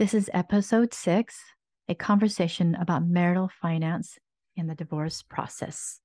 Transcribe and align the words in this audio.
This 0.00 0.14
is 0.14 0.30
episode 0.32 0.94
six 0.94 1.38
a 1.86 1.94
conversation 1.94 2.74
about 2.74 3.06
marital 3.06 3.50
finance 3.60 4.18
in 4.56 4.66
the 4.66 4.74
divorce 4.74 5.20
process. 5.20 6.00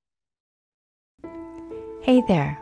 Hey 2.01 2.21
there. 2.27 2.59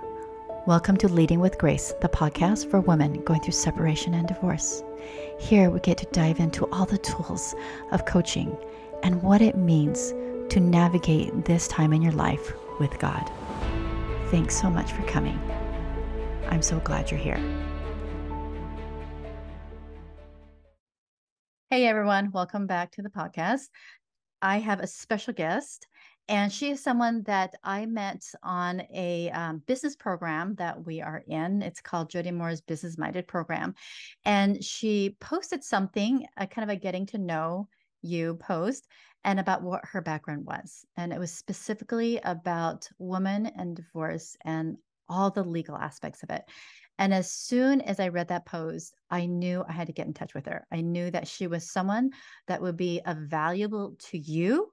Welcome 0.67 0.95
to 0.97 1.07
Leading 1.07 1.39
with 1.39 1.57
Grace, 1.57 1.91
the 2.01 2.07
podcast 2.07 2.69
for 2.69 2.81
women 2.81 3.23
going 3.23 3.41
through 3.41 3.53
separation 3.53 4.13
and 4.13 4.27
divorce. 4.27 4.83
Here 5.39 5.71
we 5.71 5.79
get 5.79 5.97
to 5.97 6.05
dive 6.11 6.39
into 6.39 6.67
all 6.71 6.85
the 6.85 6.99
tools 6.99 7.55
of 7.91 8.05
coaching 8.05 8.55
and 9.01 9.23
what 9.23 9.41
it 9.41 9.57
means 9.57 10.11
to 10.49 10.59
navigate 10.59 11.45
this 11.45 11.67
time 11.67 11.93
in 11.93 12.03
your 12.03 12.11
life 12.11 12.53
with 12.79 12.99
God. 12.99 13.27
Thanks 14.29 14.61
so 14.61 14.69
much 14.69 14.91
for 14.91 15.01
coming. 15.07 15.39
I'm 16.49 16.61
so 16.61 16.79
glad 16.81 17.09
you're 17.09 17.19
here. 17.19 17.43
Hey 21.73 21.87
everyone, 21.87 22.29
welcome 22.31 22.67
back 22.67 22.91
to 22.91 23.01
the 23.01 23.09
podcast. 23.09 23.63
I 24.43 24.59
have 24.59 24.79
a 24.79 24.85
special 24.85 25.33
guest, 25.33 25.87
and 26.27 26.53
she 26.53 26.69
is 26.69 26.83
someone 26.83 27.23
that 27.23 27.55
I 27.63 27.87
met 27.87 28.21
on 28.43 28.83
a 28.93 29.31
um, 29.31 29.63
business 29.65 29.95
program 29.95 30.53
that 30.59 30.85
we 30.85 31.01
are 31.01 31.23
in. 31.25 31.63
It's 31.63 31.81
called 31.81 32.11
Jody 32.11 32.29
Moore's 32.29 32.61
Business 32.61 32.99
Minded 32.99 33.27
Program. 33.27 33.73
And 34.23 34.63
she 34.63 35.17
posted 35.19 35.63
something, 35.63 36.27
a 36.37 36.45
kind 36.45 36.69
of 36.69 36.77
a 36.77 36.79
getting 36.79 37.07
to 37.07 37.17
know 37.17 37.67
you 38.03 38.35
post, 38.35 38.87
and 39.23 39.39
about 39.39 39.63
what 39.63 39.83
her 39.83 40.01
background 40.03 40.45
was. 40.45 40.85
And 40.95 41.11
it 41.11 41.17
was 41.17 41.31
specifically 41.31 42.19
about 42.23 42.87
women 42.99 43.47
and 43.47 43.75
divorce 43.75 44.37
and 44.45 44.77
all 45.09 45.31
the 45.31 45.43
legal 45.43 45.75
aspects 45.75 46.21
of 46.21 46.29
it. 46.29 46.43
And 47.03 47.13
as 47.13 47.29
soon 47.29 47.81
as 47.81 47.99
I 47.99 48.07
read 48.07 48.29
that 48.29 48.45
post, 48.45 48.95
I 49.09 49.25
knew 49.25 49.65
I 49.67 49.73
had 49.73 49.87
to 49.87 49.93
get 49.93 50.07
in 50.07 50.13
touch 50.13 50.33
with 50.33 50.45
her. 50.45 50.65
I 50.71 50.79
knew 50.79 51.11
that 51.11 51.27
she 51.27 51.47
was 51.47 51.69
someone 51.69 52.11
that 52.47 52.61
would 52.61 52.77
be 52.77 53.01
valuable 53.05 53.97
to 54.03 54.17
you 54.17 54.71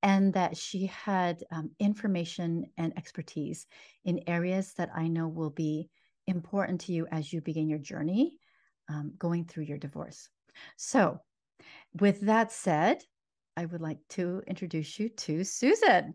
and 0.00 0.32
that 0.34 0.56
she 0.56 0.86
had 0.86 1.42
um, 1.50 1.72
information 1.80 2.66
and 2.78 2.96
expertise 2.96 3.66
in 4.04 4.20
areas 4.28 4.74
that 4.74 4.90
I 4.94 5.08
know 5.08 5.26
will 5.26 5.50
be 5.50 5.88
important 6.28 6.82
to 6.82 6.92
you 6.92 7.08
as 7.10 7.32
you 7.32 7.40
begin 7.40 7.68
your 7.68 7.80
journey 7.80 8.38
um, 8.88 9.14
going 9.18 9.44
through 9.44 9.64
your 9.64 9.78
divorce. 9.78 10.28
So, 10.76 11.18
with 11.98 12.20
that 12.20 12.52
said, 12.52 13.02
I 13.56 13.64
would 13.64 13.80
like 13.80 13.98
to 14.10 14.40
introduce 14.46 15.00
you 15.00 15.08
to 15.08 15.42
Susan. 15.42 16.14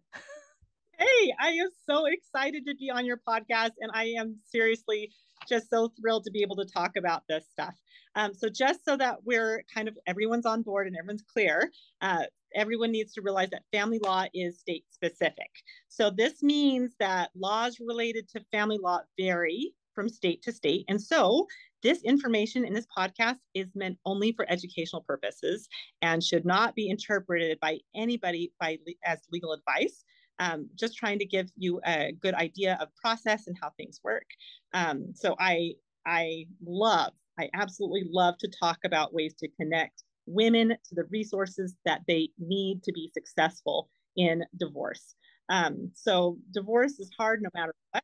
Hey, 0.98 1.34
I 1.42 1.50
am 1.50 1.68
so 1.90 2.06
excited 2.06 2.66
to 2.68 2.76
be 2.76 2.90
on 2.90 3.06
your 3.06 3.20
podcast, 3.28 3.72
and 3.82 3.92
I 3.94 4.14
am 4.18 4.38
seriously 4.46 5.12
just 5.48 5.70
so 5.70 5.92
thrilled 6.00 6.24
to 6.26 6.32
be 6.32 6.42
able 6.42 6.56
to 6.58 6.66
talk 6.66 6.96
about 6.98 7.24
this 7.28 7.46
stuff. 7.52 7.76
Um, 8.16 8.34
so 8.34 8.50
just 8.50 8.84
so 8.84 8.98
that 8.98 9.24
we're 9.24 9.64
kind 9.74 9.88
of 9.88 9.98
everyone's 10.08 10.46
on 10.46 10.62
board 10.62 10.88
and 10.88 10.96
everyone's 10.98 11.24
clear, 11.24 11.72
uh, 12.02 12.24
everyone 12.54 12.92
needs 12.92 13.14
to 13.14 13.22
realize 13.22 13.50
that 13.52 13.64
family 13.72 14.00
law 14.00 14.26
is 14.34 14.60
state 14.60 14.86
specific. 14.90 15.50
So 15.88 16.10
this 16.10 16.44
means 16.44 16.96
that 17.00 17.32
laws 17.36 17.80
related 17.80 18.28
to 18.30 18.44
family 18.52 18.78
law 18.78 19.00
vary 19.18 19.74
from 19.94 20.10
state 20.10 20.42
to 20.44 20.52
state. 20.52 20.86
And 20.88 21.02
so 21.02 21.48
this 21.84 22.04
information 22.04 22.66
in 22.66 22.74
this 22.74 22.88
podcast 22.96 23.38
is 23.54 23.68
meant 23.76 23.98
only 24.06 24.32
for 24.34 24.50
educational 24.50 25.02
purposes 25.02 25.68
and 26.02 26.24
should 26.24 26.46
not 26.46 26.76
be 26.76 26.90
interpreted 26.90 27.60
by 27.60 27.80
anybody 27.96 28.54
by 28.60 28.78
as 29.04 29.20
legal 29.32 29.54
advice 29.54 30.04
um, 30.42 30.68
just 30.76 30.98
trying 30.98 31.20
to 31.20 31.26
give 31.26 31.50
you 31.56 31.80
a 31.86 32.12
good 32.20 32.34
idea 32.34 32.78
of 32.82 32.94
process 32.96 33.48
and 33.48 33.56
how 33.62 33.70
things 33.78 34.02
work. 34.04 34.26
Um, 34.74 35.14
so 35.14 35.36
I 35.40 35.76
I 36.06 36.48
love, 36.66 37.14
I 37.40 37.50
absolutely 37.54 38.06
love 38.12 38.38
to 38.40 38.50
talk 38.60 38.80
about 38.84 39.14
ways 39.14 39.36
to 39.36 39.48
connect 39.50 40.04
women 40.26 40.70
to 40.70 40.96
the 40.96 41.06
resources 41.12 41.76
that 41.86 42.02
they 42.08 42.30
need 42.40 42.82
to 42.84 42.92
be 42.92 43.12
successful 43.14 43.90
in 44.18 44.44
divorce. 44.58 45.16
Um, 45.50 45.92
so 45.94 46.38
divorce 46.52 47.00
is 47.00 47.12
hard 47.16 47.44
no 47.44 47.50
matter 47.54 47.76
what. 47.92 48.04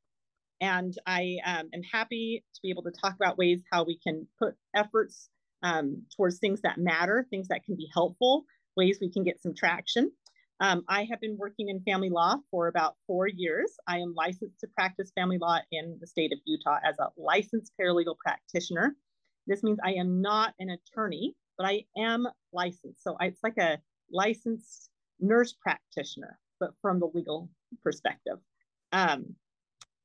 And 0.61 0.95
I 1.07 1.37
um, 1.45 1.69
am 1.73 1.81
happy 1.91 2.43
to 2.53 2.59
be 2.61 2.69
able 2.69 2.83
to 2.83 2.91
talk 2.91 3.15
about 3.15 3.37
ways 3.37 3.63
how 3.71 3.83
we 3.83 3.97
can 3.97 4.27
put 4.39 4.55
efforts 4.75 5.29
um, 5.63 6.03
towards 6.15 6.37
things 6.37 6.61
that 6.61 6.77
matter, 6.77 7.25
things 7.29 7.47
that 7.47 7.63
can 7.63 7.75
be 7.75 7.89
helpful, 7.93 8.45
ways 8.75 8.99
we 9.01 9.11
can 9.11 9.23
get 9.23 9.41
some 9.41 9.55
traction. 9.55 10.11
Um, 10.59 10.83
I 10.89 11.03
have 11.09 11.21
been 11.21 11.37
working 11.37 11.69
in 11.69 11.81
family 11.81 12.09
law 12.09 12.37
for 12.49 12.67
about 12.67 12.95
four 13.05 13.27
years. 13.27 13.71
I 13.87 13.99
am 13.99 14.13
licensed 14.15 14.59
to 14.61 14.67
practice 14.67 15.11
family 15.15 15.37
law 15.37 15.59
in 15.71 15.97
the 16.01 16.07
state 16.07 16.33
of 16.33 16.39
Utah 16.45 16.79
as 16.83 16.95
a 16.99 17.09
licensed 17.15 17.73
paralegal 17.79 18.17
practitioner. 18.17 18.95
This 19.45 19.61
means 19.61 19.77
I 19.83 19.93
am 19.93 20.21
not 20.21 20.53
an 20.59 20.71
attorney, 20.71 21.35
but 21.57 21.67
I 21.67 21.83
am 21.97 22.27
licensed. 22.53 23.03
So 23.03 23.15
it's 23.21 23.41
like 23.43 23.57
a 23.57 23.77
licensed 24.11 24.89
nurse 25.19 25.53
practitioner, 25.53 26.39
but 26.59 26.71
from 26.81 26.99
the 26.99 27.09
legal 27.13 27.49
perspective. 27.83 28.37
Um, 28.91 29.35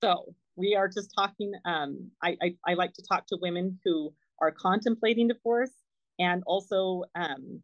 so 0.03 0.35
we 0.57 0.75
are 0.77 0.89
just 0.89 1.13
talking. 1.17 1.53
Um, 1.65 2.11
I, 2.23 2.37
I, 2.43 2.55
I, 2.67 2.75
like 2.75 2.93
to 2.95 3.03
talk 3.09 3.27
to 3.29 3.39
women 3.41 3.79
who 3.85 4.13
are 4.41 4.51
contemplating 4.51 5.29
divorce 5.29 5.71
and 6.19 6.43
also 6.47 7.05
um, 7.15 7.61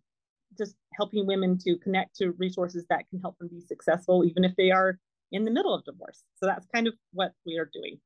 just 0.58 0.74
helping 0.94 1.26
women 1.26 1.56
to 1.58 1.76
connect 1.78 2.16
to 2.16 2.32
resources 2.32 2.84
that 2.90 3.08
can 3.08 3.20
help 3.20 3.38
them 3.38 3.48
be 3.48 3.60
successful, 3.60 4.24
even 4.24 4.44
if 4.44 4.54
they 4.56 4.70
are 4.70 4.98
in 5.32 5.44
the 5.44 5.50
middle 5.50 5.74
of 5.74 5.84
divorce. 5.84 6.22
So 6.36 6.46
that's 6.46 6.66
kind 6.74 6.86
of 6.86 6.94
what 7.12 7.32
we 7.46 7.58
are 7.58 7.70
doing. 7.72 7.98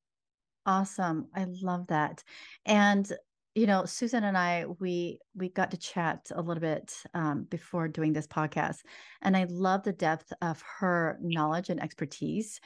Awesome. 0.66 1.28
I 1.34 1.46
love 1.48 1.88
that. 1.88 2.22
And 2.66 3.10
you 3.54 3.66
know 3.66 3.84
susan 3.84 4.24
and 4.24 4.36
i 4.36 4.64
we 4.80 5.18
we 5.34 5.50
got 5.50 5.70
to 5.70 5.76
chat 5.76 6.30
a 6.34 6.40
little 6.40 6.60
bit 6.60 6.94
um, 7.14 7.44
before 7.50 7.86
doing 7.86 8.12
this 8.12 8.26
podcast 8.26 8.78
and 9.20 9.36
i 9.36 9.44
love 9.50 9.82
the 9.82 9.92
depth 9.92 10.32
of 10.40 10.62
her 10.78 11.18
knowledge 11.20 11.68
and 11.68 11.82
expertise 11.82 12.60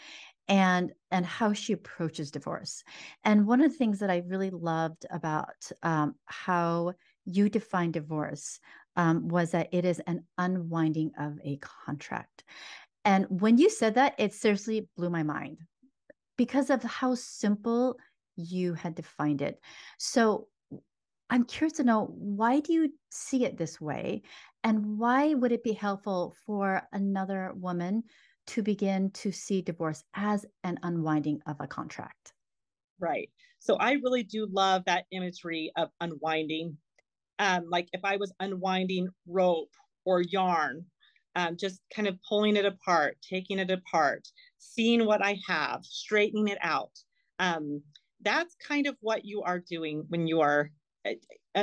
and 0.48 0.92
and 1.10 1.26
how 1.26 1.52
she 1.52 1.72
approaches 1.72 2.30
divorce 2.30 2.84
and 3.24 3.46
one 3.46 3.60
of 3.60 3.70
the 3.70 3.76
things 3.76 3.98
that 3.98 4.10
i 4.10 4.22
really 4.28 4.50
loved 4.50 5.06
about 5.10 5.56
um, 5.82 6.14
how 6.26 6.92
you 7.24 7.48
define 7.48 7.90
divorce 7.90 8.60
um, 8.96 9.28
was 9.28 9.50
that 9.52 9.68
it 9.72 9.84
is 9.84 10.00
an 10.06 10.24
unwinding 10.38 11.12
of 11.18 11.38
a 11.44 11.58
contract. 11.58 12.44
And 13.04 13.26
when 13.28 13.58
you 13.58 13.70
said 13.70 13.94
that, 13.94 14.14
it 14.18 14.34
seriously 14.34 14.88
blew 14.96 15.10
my 15.10 15.22
mind 15.22 15.58
because 16.36 16.70
of 16.70 16.82
how 16.82 17.14
simple 17.14 17.98
you 18.36 18.74
had 18.74 18.94
defined 18.94 19.42
it. 19.42 19.60
So 19.98 20.48
I'm 21.30 21.44
curious 21.44 21.76
to 21.78 21.84
know 21.84 22.06
why 22.06 22.60
do 22.60 22.72
you 22.72 22.92
see 23.10 23.44
it 23.44 23.56
this 23.56 23.80
way? 23.80 24.22
And 24.62 24.98
why 24.98 25.34
would 25.34 25.52
it 25.52 25.62
be 25.62 25.72
helpful 25.72 26.34
for 26.44 26.82
another 26.92 27.52
woman 27.54 28.04
to 28.48 28.62
begin 28.62 29.10
to 29.10 29.32
see 29.32 29.62
divorce 29.62 30.04
as 30.14 30.46
an 30.64 30.78
unwinding 30.82 31.40
of 31.46 31.56
a 31.60 31.66
contract? 31.66 32.32
Right. 32.98 33.30
So 33.58 33.76
I 33.76 33.92
really 33.92 34.22
do 34.22 34.46
love 34.50 34.84
that 34.86 35.06
imagery 35.10 35.72
of 35.76 35.88
unwinding 36.00 36.76
um, 37.38 37.64
like 37.70 37.88
if 37.92 38.04
I 38.04 38.16
was 38.16 38.32
unwinding 38.40 39.08
rope 39.26 39.70
or 40.04 40.22
yarn, 40.22 40.84
um, 41.34 41.56
just 41.56 41.80
kind 41.94 42.08
of 42.08 42.18
pulling 42.28 42.56
it 42.56 42.64
apart, 42.64 43.18
taking 43.28 43.58
it 43.58 43.70
apart, 43.70 44.26
seeing 44.58 45.04
what 45.04 45.24
I 45.24 45.38
have, 45.46 45.84
straightening 45.84 46.48
it 46.48 46.58
out. 46.62 46.92
Um, 47.38 47.82
that's 48.22 48.56
kind 48.66 48.86
of 48.86 48.96
what 49.00 49.24
you 49.24 49.42
are 49.42 49.58
doing 49.58 50.04
when 50.08 50.26
you 50.26 50.40
are, 50.40 50.70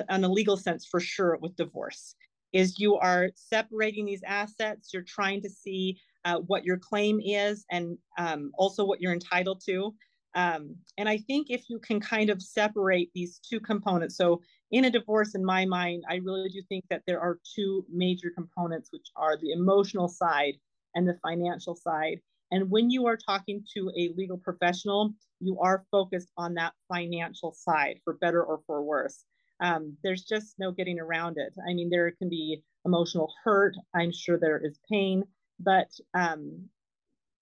on 0.10 0.24
a 0.24 0.30
legal 0.30 0.58
sense, 0.58 0.86
for 0.86 1.00
sure, 1.00 1.38
with 1.42 1.56
divorce. 1.56 2.16
Is 2.54 2.80
you 2.80 2.98
are 2.98 3.32
separating 3.34 4.06
these 4.06 4.22
assets. 4.28 4.92
You're 4.94 5.02
trying 5.02 5.42
to 5.42 5.50
see 5.50 5.98
uh, 6.24 6.38
what 6.42 6.64
your 6.64 6.78
claim 6.78 7.20
is 7.20 7.66
and 7.72 7.98
um, 8.20 8.52
also 8.56 8.86
what 8.86 9.02
you're 9.02 9.12
entitled 9.12 9.62
to. 9.66 9.94
Um, 10.36 10.76
and 10.98 11.10
I 11.10 11.18
think 11.18 11.48
if 11.50 11.70
you 11.70 11.80
can 11.80 12.00
kind 12.00 12.30
of 12.30 12.42
separate 12.42 13.10
these 13.14 13.40
two 13.40 13.60
components, 13.60 14.18
so 14.18 14.42
in 14.74 14.86
a 14.86 14.90
divorce, 14.90 15.36
in 15.36 15.46
my 15.46 15.66
mind, 15.66 16.04
I 16.10 16.16
really 16.16 16.50
do 16.50 16.62
think 16.68 16.84
that 16.90 17.04
there 17.06 17.22
are 17.22 17.38
two 17.56 17.86
major 17.94 18.32
components, 18.36 18.90
which 18.92 19.06
are 19.16 19.38
the 19.38 19.52
emotional 19.52 20.08
side 20.08 20.56
and 20.96 21.08
the 21.08 21.18
financial 21.22 21.76
side. 21.76 22.20
And 22.52 22.72
when 22.72 22.90
you 22.90 23.06
are 23.06 23.16
talking 23.16 23.64
to 23.76 23.92
a 23.96 24.14
legal 24.18 24.38
professional, 24.38 25.14
you 25.40 25.60
are 25.60 25.86
focused 25.92 26.32
on 26.38 26.56
that 26.56 26.74
financial 26.92 27.52
side 27.52 28.00
for 28.04 28.16
better 28.16 28.44
or 28.44 28.62
for 28.66 28.82
worse. 28.82 29.26
Um, 29.60 29.96
there's 30.04 30.24
just 30.24 30.56
no 30.58 30.72
getting 30.72 31.00
around 31.00 31.38
it. 31.38 31.54
I 31.70 31.76
mean, 31.76 31.92
there 31.92 32.10
can 32.10 32.30
be 32.30 32.64
emotional 32.84 33.32
hurt. 33.44 33.76
I'm 33.94 34.12
sure 34.12 34.40
there 34.40 34.58
is 34.58 34.80
pain, 34.92 35.24
but 35.60 35.90
um, 36.16 36.68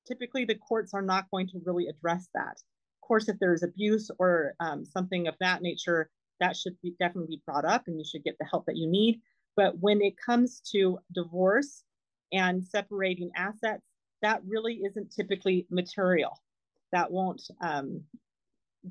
typically 0.05 0.43
the 0.43 0.55
courts 0.55 0.93
are 0.93 1.01
not 1.01 1.31
going 1.31 1.47
to 1.47 1.61
really 1.65 1.87
address 1.87 2.27
that. 2.33 2.57
Of 2.57 3.07
course, 3.07 3.29
if 3.29 3.39
there's 3.39 3.63
abuse 3.63 4.11
or 4.19 4.53
um, 4.59 4.83
something 4.83 5.27
of 5.27 5.35
that 5.39 5.61
nature, 5.61 6.09
that 6.41 6.57
should 6.57 6.75
be 6.81 6.93
definitely 6.99 7.37
be 7.37 7.41
brought 7.45 7.65
up 7.65 7.87
and 7.87 7.97
you 7.97 8.03
should 8.05 8.23
get 8.23 8.37
the 8.39 8.45
help 8.45 8.65
that 8.65 8.75
you 8.75 8.87
need. 8.89 9.21
But 9.55 9.79
when 9.79 10.01
it 10.01 10.15
comes 10.17 10.61
to 10.73 10.99
divorce 11.13 11.83
and 12.33 12.63
separating 12.63 13.31
assets, 13.35 13.83
that 14.21 14.41
really 14.45 14.81
isn't 14.85 15.11
typically 15.11 15.65
material. 15.69 16.41
That 16.91 17.11
won't 17.11 17.41
um, 17.61 18.01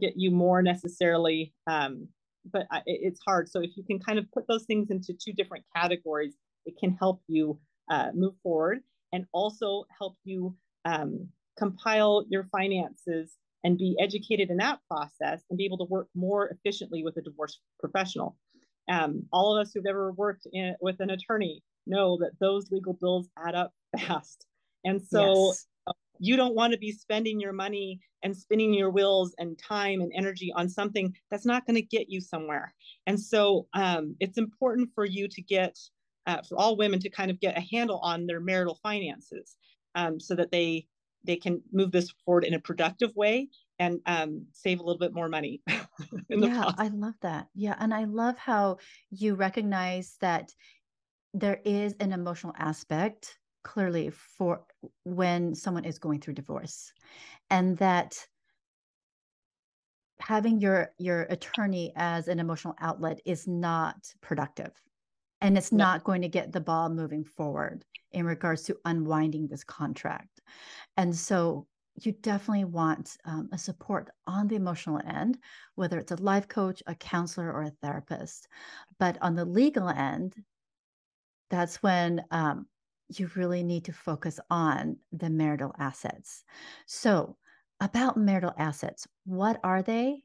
get 0.01 0.15
you 0.17 0.31
more 0.31 0.63
necessarily 0.63 1.53
um, 1.67 2.09
but 2.51 2.67
I, 2.71 2.83
it's 2.87 3.21
hard. 3.21 3.49
So 3.49 3.61
if 3.61 3.77
you 3.77 3.85
can 3.85 3.99
kind 3.99 4.19
of 4.19 4.31
put 4.33 4.47
those 4.47 4.65
things 4.65 4.91
into 4.91 5.13
two 5.13 5.33
different 5.33 5.65
categories, 5.75 6.35
it 6.67 6.75
can 6.79 6.93
help 6.93 7.23
you 7.27 7.59
uh, 7.91 8.11
move 8.15 8.35
forward 8.43 8.81
and 9.13 9.27
also 9.33 9.85
help 9.97 10.17
you 10.25 10.57
um, 10.85 11.29
compile 11.59 12.25
your 12.29 12.45
finances 12.45 13.37
and 13.65 13.79
be 13.79 13.97
educated 14.01 14.51
in 14.51 14.57
that 14.59 14.79
process 14.89 15.43
and 15.51 15.59
be 15.59 15.65
able 15.65 15.79
to 15.79 15.85
work 15.85 16.09
more 16.15 16.49
efficiently 16.49 17.03
with 17.03 17.17
a 17.17 17.23
divorce 17.23 17.61
professional. 17.79 18.37
Um, 18.91 19.25
all 19.33 19.57
of 19.57 19.67
us 19.67 19.73
who've 19.73 19.87
ever 19.87 20.13
worked 20.13 20.47
in, 20.53 20.75
with 20.81 21.01
an 21.01 21.11
attorney 21.11 21.63
know 21.87 22.19
that 22.19 22.39
those 22.41 22.71
legal 22.71 22.95
bills 22.95 23.29
add 23.39 23.55
up 23.55 23.73
fast. 23.99 24.47
And 24.85 25.01
so 25.01 25.49
yes. 25.49 25.67
you 26.19 26.37
don't 26.37 26.55
want 26.55 26.73
to 26.73 26.79
be 26.79 26.93
spending 26.93 27.39
your 27.41 27.53
money 27.53 28.01
and 28.23 28.37
spinning 28.37 28.75
your 28.75 28.91
wheels 28.91 29.35
and 29.39 29.59
time 29.59 30.01
and 30.01 30.13
energy 30.15 30.53
on 30.55 30.69
something 30.69 31.15
that's 31.31 31.47
not 31.47 31.67
going 31.67 31.77
to 31.77 31.83
get 31.83 32.11
you 32.11 32.21
somewhere. 32.21 32.75
And 33.07 33.19
so 33.19 33.67
um, 33.75 34.17
it's 34.21 34.39
important 34.39 34.91
for 34.95 35.05
you 35.05 35.29
to 35.29 35.43
get, 35.43 35.79
uh, 36.27 36.43
for 36.49 36.59
all 36.59 36.77
women 36.77 37.01
to 37.01 37.11
kind 37.11 37.31
of 37.31 37.41
get 37.41 37.57
a 37.57 37.65
handle 37.73 37.99
on 37.99 38.27
their 38.27 38.41
marital 38.41 38.79
finances 38.83 39.57
um, 39.95 40.21
so 40.21 40.35
that 40.35 40.51
they 40.51 40.87
they 41.25 41.37
can 41.37 41.63
move 41.73 41.93
this 41.93 42.11
forward 42.25 42.45
in 42.45 42.55
a 42.55 42.61
productive 42.61 43.15
way 43.15 43.49
and 43.79 44.01
um, 44.07 44.47
save 44.53 44.81
a 44.81 44.83
little 44.83 44.99
bit 44.99 45.15
more 45.15 45.29
money. 45.29 45.63
yeah, 46.29 46.73
I 46.79 46.89
love 46.89 47.15
that. 47.23 47.49
Yeah, 47.55 47.77
and 47.79 47.93
I 47.95 48.05
love 48.05 48.37
how 48.37 48.79
you 49.11 49.35
recognize 49.35 50.17
that 50.21 50.53
there 51.35 51.61
is 51.65 51.95
an 52.01 52.13
emotional 52.13 52.55
aspect 52.59 53.39
clearly 53.63 54.11
for 54.11 54.65
when 55.05 55.55
someone 55.55 55.85
is 55.85 55.99
going 55.99 56.21
through 56.21 56.35
divorce 56.35 56.93
and 57.51 57.77
that 57.79 58.17
having 60.21 60.61
your 60.61 60.93
your 60.99 61.23
attorney 61.23 61.93
as 61.97 62.29
an 62.29 62.39
emotional 62.39 62.75
outlet 62.81 63.21
is 63.25 63.47
not 63.47 63.97
productive 64.21 64.73
and 65.41 65.57
it's 65.57 65.73
no. 65.73 65.85
not 65.85 66.05
going 66.05 66.23
to 66.23 66.29
get 66.29 66.53
the 66.53 66.61
ball 66.61 66.89
moving 66.89 67.25
forward 67.25 67.85
in 68.13 68.25
regards 68.25 68.63
to 68.63 68.77
unwinding 68.85 69.47
this 69.47 69.65
contract 69.65 70.41
and 70.97 71.15
so 71.15 71.67
you 72.03 72.13
definitely 72.13 72.65
want 72.65 73.17
um, 73.25 73.49
a 73.53 73.59
support 73.59 74.11
on 74.27 74.49
the 74.49 74.57
emotional 74.57 75.01
end 75.07 75.39
whether 75.75 75.99
it's 75.99 76.13
a 76.13 76.23
life 76.23 76.49
coach 76.49 76.83
a 76.87 76.95
counselor 76.95 77.53
or 77.53 77.63
a 77.63 77.73
therapist 77.83 78.49
but 78.99 79.19
on 79.21 79.35
the 79.35 79.45
legal 79.45 79.89
end 79.89 80.35
that's 81.51 81.83
when 81.83 82.25
um, 82.31 82.67
you 83.19 83.31
really 83.35 83.63
need 83.63 83.85
to 83.85 83.93
focus 83.93 84.39
on 84.51 84.97
the 85.13 85.29
marital 85.29 85.75
assets. 85.79 86.45
So, 86.87 87.37
about 87.81 88.17
marital 88.17 88.55
assets, 88.57 89.07
what 89.25 89.59
are 89.65 89.83
they? 89.83 90.23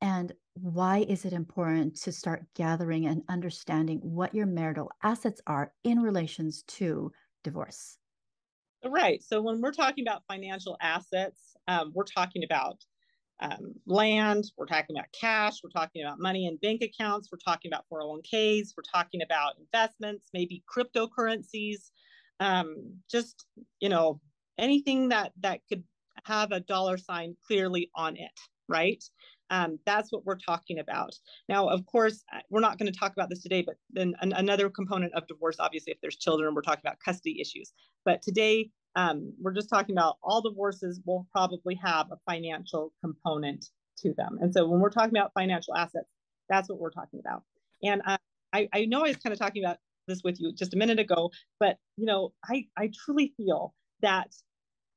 And 0.00 0.32
why 0.54 0.98
is 1.00 1.24
it 1.24 1.32
important 1.32 1.96
to 2.02 2.12
start 2.12 2.46
gathering 2.54 3.06
and 3.06 3.22
understanding 3.28 3.98
what 4.00 4.34
your 4.34 4.46
marital 4.46 4.90
assets 5.02 5.40
are 5.46 5.74
in 5.84 6.00
relations 6.00 6.62
to 6.64 7.12
divorce? 7.42 7.98
Right. 8.84 9.22
So, 9.22 9.42
when 9.42 9.60
we're 9.60 9.72
talking 9.72 10.06
about 10.06 10.24
financial 10.28 10.76
assets, 10.80 11.56
um, 11.66 11.92
we're 11.94 12.04
talking 12.04 12.44
about 12.44 12.84
um, 13.40 13.74
land, 13.86 14.44
we're 14.56 14.66
talking 14.66 14.96
about 14.96 15.12
cash, 15.18 15.62
we're 15.62 15.70
talking 15.70 16.02
about 16.02 16.20
money 16.20 16.46
in 16.46 16.56
bank 16.58 16.82
accounts, 16.82 17.28
we're 17.32 17.38
talking 17.38 17.70
about 17.72 17.86
401ks, 17.88 18.74
we're 18.76 18.82
talking 18.90 19.22
about 19.22 19.54
investments, 19.58 20.28
maybe 20.32 20.62
cryptocurrencies, 20.74 21.90
um, 22.40 23.00
just 23.10 23.46
you 23.80 23.88
know 23.88 24.20
anything 24.58 25.08
that 25.08 25.32
that 25.40 25.60
could 25.68 25.84
have 26.24 26.52
a 26.52 26.60
dollar 26.60 26.96
sign 26.96 27.36
clearly 27.46 27.90
on 27.94 28.16
it, 28.16 28.32
right? 28.68 29.02
Um, 29.50 29.78
that's 29.86 30.10
what 30.12 30.24
we're 30.24 30.38
talking 30.38 30.78
about. 30.78 31.14
Now, 31.48 31.68
of 31.68 31.86
course, 31.86 32.24
we're 32.50 32.60
not 32.60 32.78
going 32.78 32.92
to 32.92 32.98
talk 32.98 33.12
about 33.12 33.30
this 33.30 33.42
today, 33.42 33.62
but 33.62 33.76
then 33.90 34.14
an, 34.20 34.32
another 34.32 34.68
component 34.68 35.14
of 35.14 35.26
divorce, 35.26 35.56
obviously, 35.58 35.92
if 35.92 36.00
there's 36.00 36.16
children, 36.16 36.54
we're 36.54 36.62
talking 36.62 36.82
about 36.84 36.98
custody 37.00 37.40
issues. 37.40 37.72
But 38.04 38.22
today, 38.22 38.70
um, 38.96 39.32
we're 39.40 39.52
just 39.52 39.68
talking 39.68 39.94
about 39.94 40.16
all 40.22 40.40
divorces 40.40 41.00
will 41.04 41.26
probably 41.30 41.78
have 41.82 42.06
a 42.10 42.16
financial 42.28 42.92
component 43.04 43.66
to 43.98 44.14
them. 44.14 44.38
And 44.40 44.52
so 44.52 44.66
when 44.66 44.80
we're 44.80 44.90
talking 44.90 45.16
about 45.16 45.32
financial 45.34 45.76
assets, 45.76 46.08
that's 46.48 46.68
what 46.68 46.78
we're 46.78 46.90
talking 46.90 47.20
about. 47.20 47.42
And 47.82 48.02
uh, 48.06 48.16
I, 48.52 48.68
I 48.72 48.84
know 48.86 49.00
I 49.04 49.08
was 49.08 49.16
kind 49.16 49.32
of 49.32 49.38
talking 49.38 49.64
about 49.64 49.78
this 50.08 50.22
with 50.24 50.40
you 50.40 50.52
just 50.52 50.72
a 50.74 50.76
minute 50.76 50.98
ago, 50.98 51.30
but 51.60 51.76
you 51.96 52.06
know, 52.06 52.32
I, 52.44 52.66
I 52.76 52.90
truly 53.04 53.34
feel 53.36 53.74
that 54.02 54.34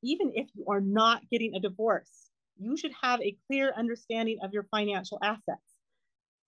even 0.01 0.31
if 0.33 0.47
you 0.53 0.65
are 0.69 0.81
not 0.81 1.21
getting 1.29 1.55
a 1.55 1.59
divorce, 1.59 2.28
you 2.59 2.77
should 2.77 2.91
have 3.01 3.21
a 3.21 3.35
clear 3.47 3.73
understanding 3.75 4.39
of 4.43 4.53
your 4.53 4.63
financial 4.63 5.19
assets. 5.23 5.61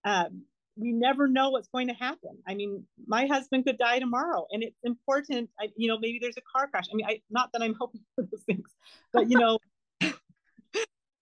Um, 0.03 0.43
we 0.75 0.91
never 0.91 1.27
know 1.27 1.49
what's 1.49 1.67
going 1.67 1.87
to 1.87 1.93
happen. 1.93 2.37
I 2.47 2.55
mean, 2.55 2.85
my 3.05 3.25
husband 3.27 3.65
could 3.65 3.77
die 3.77 3.99
tomorrow, 3.99 4.47
and 4.51 4.63
it's 4.63 4.79
important. 4.83 5.49
I, 5.59 5.69
you 5.75 5.87
know, 5.87 5.97
maybe 5.99 6.19
there's 6.21 6.37
a 6.37 6.41
car 6.41 6.67
crash. 6.67 6.85
I 6.91 6.95
mean, 6.95 7.05
I 7.05 7.21
not 7.29 7.51
that 7.53 7.61
I'm 7.61 7.75
hoping 7.79 8.01
for 8.15 8.23
those 8.23 8.43
things, 8.45 8.69
but 9.13 9.29
you 9.29 9.37
know, 9.37 9.59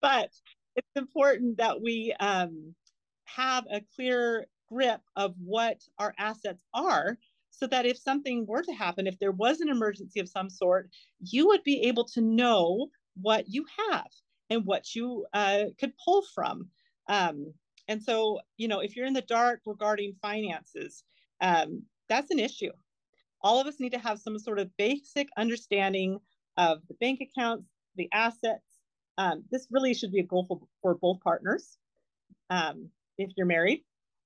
but 0.02 0.30
it's 0.76 0.96
important 0.96 1.58
that 1.58 1.82
we 1.82 2.14
um, 2.20 2.76
have 3.26 3.66
a 3.72 3.82
clear 3.96 4.46
grip 4.70 5.02
of 5.16 5.34
what 5.44 5.82
our 5.98 6.14
assets 6.18 6.64
are 6.74 7.18
so 7.50 7.68
that 7.68 7.86
if 7.86 7.98
something 7.98 8.46
were 8.46 8.62
to 8.62 8.72
happen, 8.72 9.08
if 9.08 9.20
there 9.20 9.32
was 9.32 9.60
an 9.60 9.70
emergency 9.70 10.20
of 10.20 10.30
some 10.30 10.50
sort, 10.50 10.90
you 11.20 11.48
would 11.48 11.64
be 11.64 11.82
able 11.82 12.06
to 12.06 12.22
know 12.22 12.88
what 13.20 13.50
you 13.50 13.66
have 13.90 14.08
and 14.50 14.66
what 14.66 14.96
you 14.96 15.26
uh, 15.34 15.66
could 15.80 15.94
pull 16.04 16.24
from. 16.34 16.70
Um, 17.08 17.54
and 17.88 18.02
so, 18.04 18.40
you 18.58 18.68
know, 18.68 18.80
if 18.80 18.96
you're 18.96 19.06
in 19.06 19.14
the 19.14 19.22
dark 19.22 19.62
regarding 19.66 20.16
finances, 20.22 21.04
um, 21.42 21.84
that's 22.08 22.32
an 22.32 22.40
issue. 22.40 22.72
All 23.42 23.60
of 23.60 23.68
us 23.68 23.80
need 23.80 23.94
to 23.94 24.00
have 24.00 24.20
some 24.20 24.38
sort 24.38 24.60
of 24.60 24.76
basic 24.78 25.30
understanding 25.38 26.20
of 26.58 26.80
the 26.88 26.94
bank 26.96 27.22
accounts, 27.22 27.70
the 27.96 28.10
assets. 28.12 28.66
Um, 29.18 29.44
this 29.52 29.68
really 29.72 29.94
should 29.94 30.12
be 30.12 30.20
a 30.20 30.24
goal 30.24 30.46
for, 30.46 30.60
for 30.82 30.96
both 30.96 31.20
partners 31.22 31.78
um, 32.50 32.90
if 33.18 33.32
you're 33.36 33.46
married, 33.46 33.84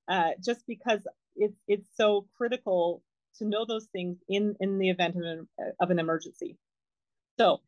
uh, 0.08 0.32
just 0.44 0.66
because 0.68 1.02
it's 1.36 1.58
it's 1.68 1.88
so 1.96 2.28
critical 2.38 3.02
to 3.38 3.46
know 3.46 3.66
those 3.66 3.88
things 3.88 4.18
in 4.28 4.56
in 4.60 4.78
the 4.78 4.90
event 4.90 5.16
of 5.16 5.24
an, 5.24 5.48
of 5.80 5.90
an 5.90 6.00
emergency. 6.00 6.58
So, 7.40 7.62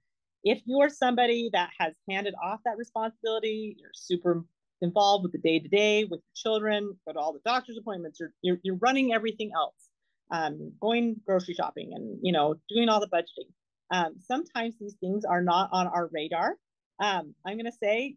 if 0.45 0.61
you 0.65 0.79
are 0.79 0.89
somebody 0.89 1.49
that 1.51 1.71
has 1.79 1.93
handed 2.09 2.35
off 2.41 2.59
that 2.65 2.77
responsibility, 2.77 3.75
you're 3.79 3.89
super 3.93 4.45
involved 4.81 5.23
with 5.23 5.31
the 5.31 5.39
day 5.39 5.59
to 5.59 5.67
day 5.67 6.03
with 6.03 6.19
your 6.19 6.35
children, 6.35 6.95
go 7.05 7.13
to 7.13 7.19
all 7.19 7.33
the 7.33 7.39
doctor's 7.43 7.77
appointments, 7.77 8.19
you're, 8.19 8.31
you're, 8.43 8.57
you're 8.63 8.77
running 8.77 9.11
everything 9.11 9.51
else, 9.55 9.89
um, 10.31 10.71
going 10.79 11.15
grocery 11.25 11.55
shopping 11.55 11.91
and, 11.93 12.19
you 12.21 12.31
know, 12.31 12.55
doing 12.69 12.89
all 12.89 12.99
the 12.99 13.07
budgeting. 13.07 13.49
Um, 13.91 14.15
sometimes 14.19 14.75
these 14.79 14.95
things 14.99 15.25
are 15.25 15.41
not 15.41 15.69
on 15.71 15.87
our 15.87 16.09
radar. 16.13 16.57
Um, 16.99 17.33
I'm 17.45 17.57
going 17.57 17.65
to 17.65 17.71
say 17.71 18.15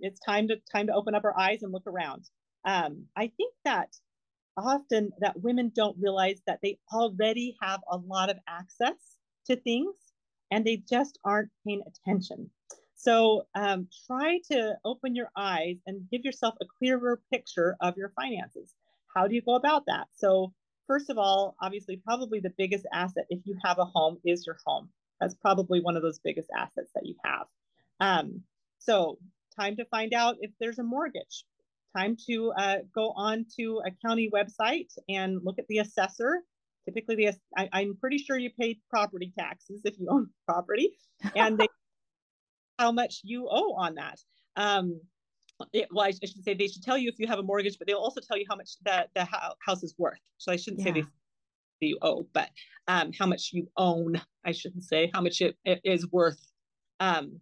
it's 0.00 0.20
time 0.20 0.48
to 0.48 0.56
time 0.72 0.86
to 0.86 0.94
open 0.94 1.14
up 1.14 1.24
our 1.24 1.38
eyes 1.38 1.62
and 1.62 1.72
look 1.72 1.86
around. 1.86 2.24
Um, 2.64 3.04
I 3.16 3.30
think 3.36 3.52
that 3.64 3.94
often 4.56 5.10
that 5.20 5.40
women 5.40 5.72
don't 5.74 5.96
realize 6.00 6.40
that 6.46 6.60
they 6.62 6.78
already 6.92 7.56
have 7.60 7.80
a 7.90 7.98
lot 7.98 8.30
of 8.30 8.38
access 8.48 9.18
to 9.46 9.56
things 9.56 9.94
and 10.54 10.64
they 10.64 10.76
just 10.76 11.18
aren't 11.24 11.50
paying 11.66 11.82
attention. 11.84 12.48
So 12.94 13.46
um, 13.56 13.88
try 14.06 14.38
to 14.52 14.76
open 14.84 15.16
your 15.16 15.30
eyes 15.36 15.78
and 15.84 16.08
give 16.12 16.24
yourself 16.24 16.54
a 16.62 16.64
clearer 16.78 17.20
picture 17.32 17.76
of 17.80 17.96
your 17.96 18.12
finances. 18.14 18.72
How 19.14 19.26
do 19.26 19.34
you 19.34 19.42
go 19.42 19.56
about 19.56 19.86
that? 19.86 20.06
So, 20.14 20.52
first 20.86 21.10
of 21.10 21.18
all, 21.18 21.56
obviously, 21.60 21.96
probably 21.96 22.38
the 22.38 22.54
biggest 22.56 22.86
asset 22.92 23.26
if 23.30 23.40
you 23.44 23.56
have 23.64 23.80
a 23.80 23.84
home 23.84 24.18
is 24.24 24.46
your 24.46 24.58
home. 24.64 24.88
That's 25.20 25.34
probably 25.34 25.80
one 25.80 25.96
of 25.96 26.02
those 26.02 26.20
biggest 26.20 26.50
assets 26.56 26.90
that 26.94 27.04
you 27.04 27.16
have. 27.24 27.46
Um, 27.98 28.42
so, 28.78 29.18
time 29.58 29.76
to 29.76 29.84
find 29.86 30.14
out 30.14 30.36
if 30.40 30.52
there's 30.60 30.78
a 30.78 30.84
mortgage. 30.84 31.44
Time 31.96 32.16
to 32.28 32.52
uh, 32.56 32.76
go 32.94 33.12
on 33.16 33.46
to 33.56 33.82
a 33.86 33.90
county 34.06 34.30
website 34.32 34.92
and 35.08 35.40
look 35.42 35.58
at 35.58 35.66
the 35.68 35.78
assessor. 35.78 36.42
Typically, 36.84 37.16
the 37.16 37.32
I, 37.56 37.68
I'm 37.72 37.96
pretty 37.96 38.18
sure 38.18 38.36
you 38.36 38.50
pay 38.58 38.78
property 38.90 39.32
taxes 39.38 39.82
if 39.84 39.98
you 39.98 40.06
own 40.10 40.28
property, 40.46 40.96
and 41.34 41.58
they 41.58 41.68
how 42.78 42.92
much 42.92 43.20
you 43.24 43.48
owe 43.50 43.74
on 43.74 43.94
that. 43.94 44.18
Um, 44.56 45.00
it, 45.72 45.88
well, 45.92 46.06
I, 46.06 46.10
should 46.10 46.42
say 46.44 46.54
they 46.54 46.66
should 46.66 46.82
tell 46.82 46.98
you 46.98 47.08
if 47.08 47.18
you 47.18 47.26
have 47.28 47.38
a 47.38 47.42
mortgage, 47.42 47.78
but 47.78 47.86
they'll 47.86 47.98
also 47.98 48.20
tell 48.20 48.36
you 48.36 48.44
how 48.48 48.56
much 48.56 48.72
that 48.84 49.10
the 49.14 49.24
house 49.24 49.82
is 49.82 49.94
worth. 49.98 50.18
So 50.38 50.52
I 50.52 50.56
shouldn't 50.56 50.80
yeah. 50.80 50.92
say 50.92 51.00
they 51.00 51.06
you 51.80 51.98
owe, 52.02 52.26
but 52.32 52.50
um, 52.88 53.12
how 53.18 53.26
much 53.26 53.50
you 53.52 53.68
own. 53.76 54.20
I 54.44 54.52
shouldn't 54.52 54.84
say 54.84 55.10
how 55.12 55.20
much 55.20 55.40
it, 55.40 55.56
it 55.64 55.80
is 55.84 56.10
worth. 56.10 56.40
Um, 57.00 57.40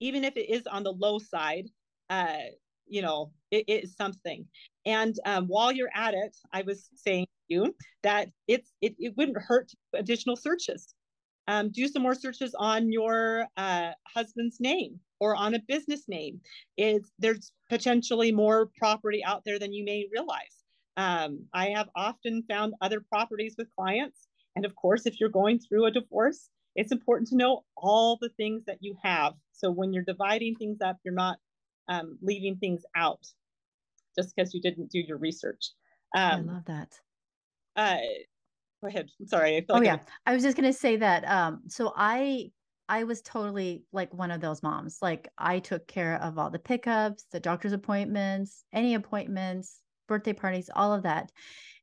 even 0.00 0.24
if 0.24 0.36
it 0.36 0.50
is 0.50 0.66
on 0.66 0.82
the 0.82 0.92
low 0.92 1.18
side, 1.18 1.68
uh, 2.10 2.38
you 2.86 3.02
know, 3.02 3.32
it, 3.50 3.64
it 3.68 3.84
is 3.84 3.96
something. 3.96 4.46
And 4.84 5.14
um, 5.24 5.46
while 5.46 5.72
you're 5.72 5.90
at 5.94 6.14
it, 6.14 6.36
I 6.52 6.62
was 6.62 6.88
saying 6.94 7.26
you 7.48 7.74
that 8.02 8.28
it's 8.48 8.72
it, 8.80 8.94
it 8.98 9.14
wouldn't 9.16 9.38
hurt 9.38 9.70
additional 9.94 10.36
searches 10.36 10.94
um, 11.46 11.70
do 11.70 11.88
some 11.88 12.02
more 12.02 12.14
searches 12.14 12.54
on 12.58 12.90
your 12.90 13.46
uh, 13.56 13.90
husband's 14.06 14.60
name. 14.60 15.00
or 15.20 15.36
on 15.36 15.54
a 15.54 15.60
business 15.68 16.08
name. 16.08 16.40
Is 16.76 17.10
there's 17.18 17.52
potentially 17.70 18.32
more 18.32 18.70
property 18.76 19.22
out 19.24 19.42
there 19.44 19.58
than 19.58 19.72
you 19.72 19.84
may 19.84 20.06
realize. 20.12 20.64
Um, 20.96 21.46
I 21.52 21.68
have 21.70 21.88
often 21.96 22.42
found 22.48 22.74
other 22.80 23.00
properties 23.00 23.54
with 23.56 23.68
clients. 23.74 24.28
And 24.56 24.64
of 24.64 24.74
course, 24.76 25.06
if 25.06 25.18
you're 25.18 25.30
going 25.30 25.58
through 25.58 25.86
a 25.86 25.90
divorce, 25.90 26.50
it's 26.76 26.92
important 26.92 27.28
to 27.28 27.36
know 27.36 27.64
all 27.76 28.18
the 28.20 28.28
things 28.30 28.64
that 28.66 28.78
you 28.80 28.96
have. 29.02 29.34
So 29.52 29.70
when 29.70 29.92
you're 29.92 30.04
dividing 30.04 30.56
things 30.56 30.80
up, 30.80 30.98
you're 31.04 31.14
not 31.14 31.38
um, 31.88 32.18
leaving 32.22 32.56
things 32.56 32.82
out 32.96 33.24
just 34.16 34.34
because 34.34 34.54
you 34.54 34.60
didn't 34.60 34.90
do 34.90 35.00
your 35.00 35.18
research. 35.18 35.70
Um, 36.14 36.48
I 36.48 36.52
love 36.52 36.64
that. 36.66 37.00
Uh, 37.76 37.98
go 38.82 38.88
ahead. 38.88 39.08
I'm 39.20 39.26
sorry. 39.26 39.56
I 39.56 39.64
oh 39.70 39.74
like 39.74 39.84
yeah, 39.84 39.98
I 40.26 40.34
was 40.34 40.42
just 40.42 40.56
gonna 40.56 40.72
say 40.72 40.96
that. 40.96 41.24
Um, 41.26 41.62
so 41.68 41.92
I 41.96 42.50
I 42.88 43.04
was 43.04 43.22
totally 43.22 43.84
like 43.92 44.12
one 44.12 44.30
of 44.30 44.40
those 44.40 44.62
moms. 44.62 44.98
Like 45.00 45.28
I 45.38 45.58
took 45.58 45.86
care 45.86 46.20
of 46.20 46.38
all 46.38 46.50
the 46.50 46.58
pickups, 46.58 47.26
the 47.30 47.40
doctor's 47.40 47.72
appointments, 47.72 48.64
any 48.72 48.94
appointments, 48.94 49.80
birthday 50.06 50.32
parties, 50.34 50.70
all 50.74 50.92
of 50.92 51.02
that. 51.04 51.32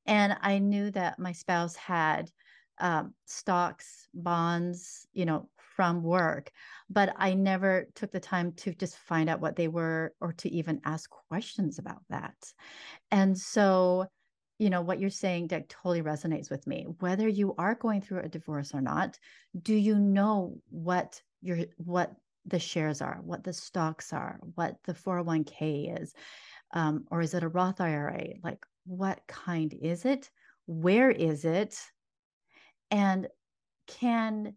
And 0.06 0.38
I 0.42 0.60
knew 0.60 0.92
that 0.92 1.20
my 1.20 1.32
spouse 1.32 1.76
had 1.76 2.32
um, 2.80 3.14
stocks, 3.26 4.08
bonds, 4.14 5.08
you 5.14 5.26
know, 5.26 5.50
from 5.58 6.04
work, 6.04 6.52
but 6.90 7.14
I 7.18 7.34
never 7.34 7.88
took 7.96 8.12
the 8.12 8.20
time 8.20 8.54
to 8.54 8.74
just 8.74 8.98
find 8.98 9.30
out 9.30 9.40
what 9.40 9.56
they 9.56 9.68
were 9.68 10.14
or 10.20 10.34
to 10.34 10.50
even 10.50 10.82
ask 10.86 11.10
questions 11.10 11.80
about 11.80 12.04
that. 12.10 12.36
And 13.12 13.38
so, 13.38 14.08
you 14.62 14.70
know, 14.70 14.82
what 14.82 15.00
you're 15.00 15.10
saying, 15.10 15.48
Deck, 15.48 15.68
totally 15.70 16.02
resonates 16.02 16.50
with 16.50 16.68
me. 16.68 16.86
Whether 17.00 17.28
you 17.28 17.56
are 17.58 17.76
going 17.76 18.02
through 18.02 18.20
a 18.20 18.30
divorce 18.30 18.74
or 18.74 18.82
not, 18.82 19.18
do 19.62 19.74
you 19.74 19.96
know 19.98 20.58
what 20.70 21.22
your 21.42 21.60
what 21.78 22.14
the 22.46 22.60
shares 22.60 23.02
are, 23.02 23.20
what 23.24 23.44
the 23.44 23.54
stocks 23.54 24.14
are, 24.14 24.40
what 24.56 24.78
the 24.86 24.94
401k 24.94 26.02
is, 26.02 26.14
um, 26.74 27.06
or 27.12 27.22
is 27.22 27.34
it 27.34 27.44
a 27.44 27.48
Roth 27.48 27.82
IRA? 27.82 28.36
Like, 28.44 28.66
what 28.86 29.22
kind 29.28 29.74
is 29.82 30.06
it? 30.06 30.30
Where 30.68 31.12
is 31.12 31.46
it? 31.46 31.78
and 32.92 33.28
can 33.88 34.54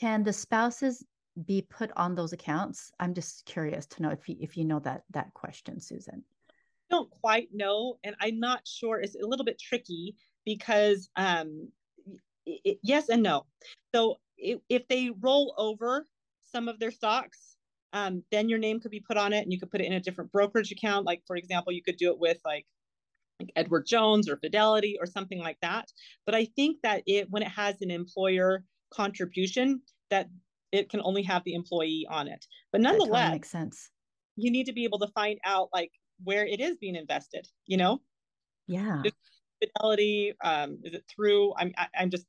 can 0.00 0.24
the 0.24 0.32
spouses 0.32 1.04
be 1.46 1.62
put 1.62 1.90
on 1.96 2.14
those 2.14 2.32
accounts 2.32 2.90
i'm 2.98 3.14
just 3.14 3.44
curious 3.44 3.86
to 3.86 4.02
know 4.02 4.10
if 4.10 4.28
you 4.28 4.36
if 4.40 4.56
you 4.56 4.64
know 4.64 4.80
that 4.80 5.02
that 5.10 5.32
question 5.34 5.80
susan 5.80 6.24
don't 6.94 7.10
quite 7.10 7.48
know 7.52 7.98
and 8.04 8.14
i'm 8.20 8.38
not 8.38 8.60
sure 8.66 9.00
it's 9.00 9.16
a 9.16 9.26
little 9.26 9.44
bit 9.44 9.58
tricky 9.58 10.14
because 10.44 11.08
um 11.16 11.68
it, 12.46 12.78
yes 12.82 13.08
and 13.08 13.22
no 13.22 13.46
so 13.94 14.16
if, 14.36 14.58
if 14.68 14.86
they 14.88 15.10
roll 15.20 15.54
over 15.56 16.06
some 16.42 16.68
of 16.68 16.78
their 16.78 16.90
stocks 16.90 17.56
um, 17.92 18.24
then 18.32 18.48
your 18.48 18.58
name 18.58 18.80
could 18.80 18.90
be 18.90 18.98
put 18.98 19.16
on 19.16 19.32
it 19.32 19.42
and 19.42 19.52
you 19.52 19.58
could 19.60 19.70
put 19.70 19.80
it 19.80 19.86
in 19.86 19.92
a 19.92 20.00
different 20.00 20.32
brokerage 20.32 20.72
account 20.72 21.06
like 21.06 21.22
for 21.26 21.36
example 21.36 21.72
you 21.72 21.82
could 21.82 21.96
do 21.96 22.10
it 22.10 22.18
with 22.18 22.38
like 22.44 22.66
like 23.40 23.50
Edward 23.56 23.86
Jones 23.86 24.28
or 24.28 24.36
Fidelity 24.36 24.96
or 25.00 25.06
something 25.06 25.38
like 25.38 25.58
that. 25.60 25.90
But 26.26 26.34
I 26.34 26.46
think 26.56 26.78
that 26.82 27.02
it 27.06 27.26
when 27.30 27.42
it 27.42 27.48
has 27.48 27.80
an 27.80 27.90
employer 27.90 28.64
contribution, 28.92 29.80
that 30.10 30.28
it 30.72 30.88
can 30.88 31.00
only 31.02 31.22
have 31.22 31.42
the 31.44 31.54
employee 31.54 32.06
on 32.10 32.28
it. 32.28 32.44
But 32.72 32.80
nonetheless, 32.80 33.08
totally 33.10 33.32
makes 33.32 33.50
sense. 33.50 33.90
You 34.36 34.50
need 34.50 34.66
to 34.66 34.72
be 34.72 34.84
able 34.84 34.98
to 35.00 35.08
find 35.08 35.38
out 35.44 35.68
like 35.72 35.92
where 36.22 36.46
it 36.46 36.60
is 36.60 36.76
being 36.76 36.96
invested. 36.96 37.48
You 37.66 37.76
know. 37.76 38.00
Yeah. 38.66 39.02
Fidelity. 39.62 40.34
Um, 40.42 40.78
is 40.84 40.94
it 40.94 41.04
through? 41.14 41.54
I'm. 41.56 41.72
I, 41.76 41.82
am 41.82 41.88
i 41.98 42.02
am 42.02 42.10
just. 42.10 42.26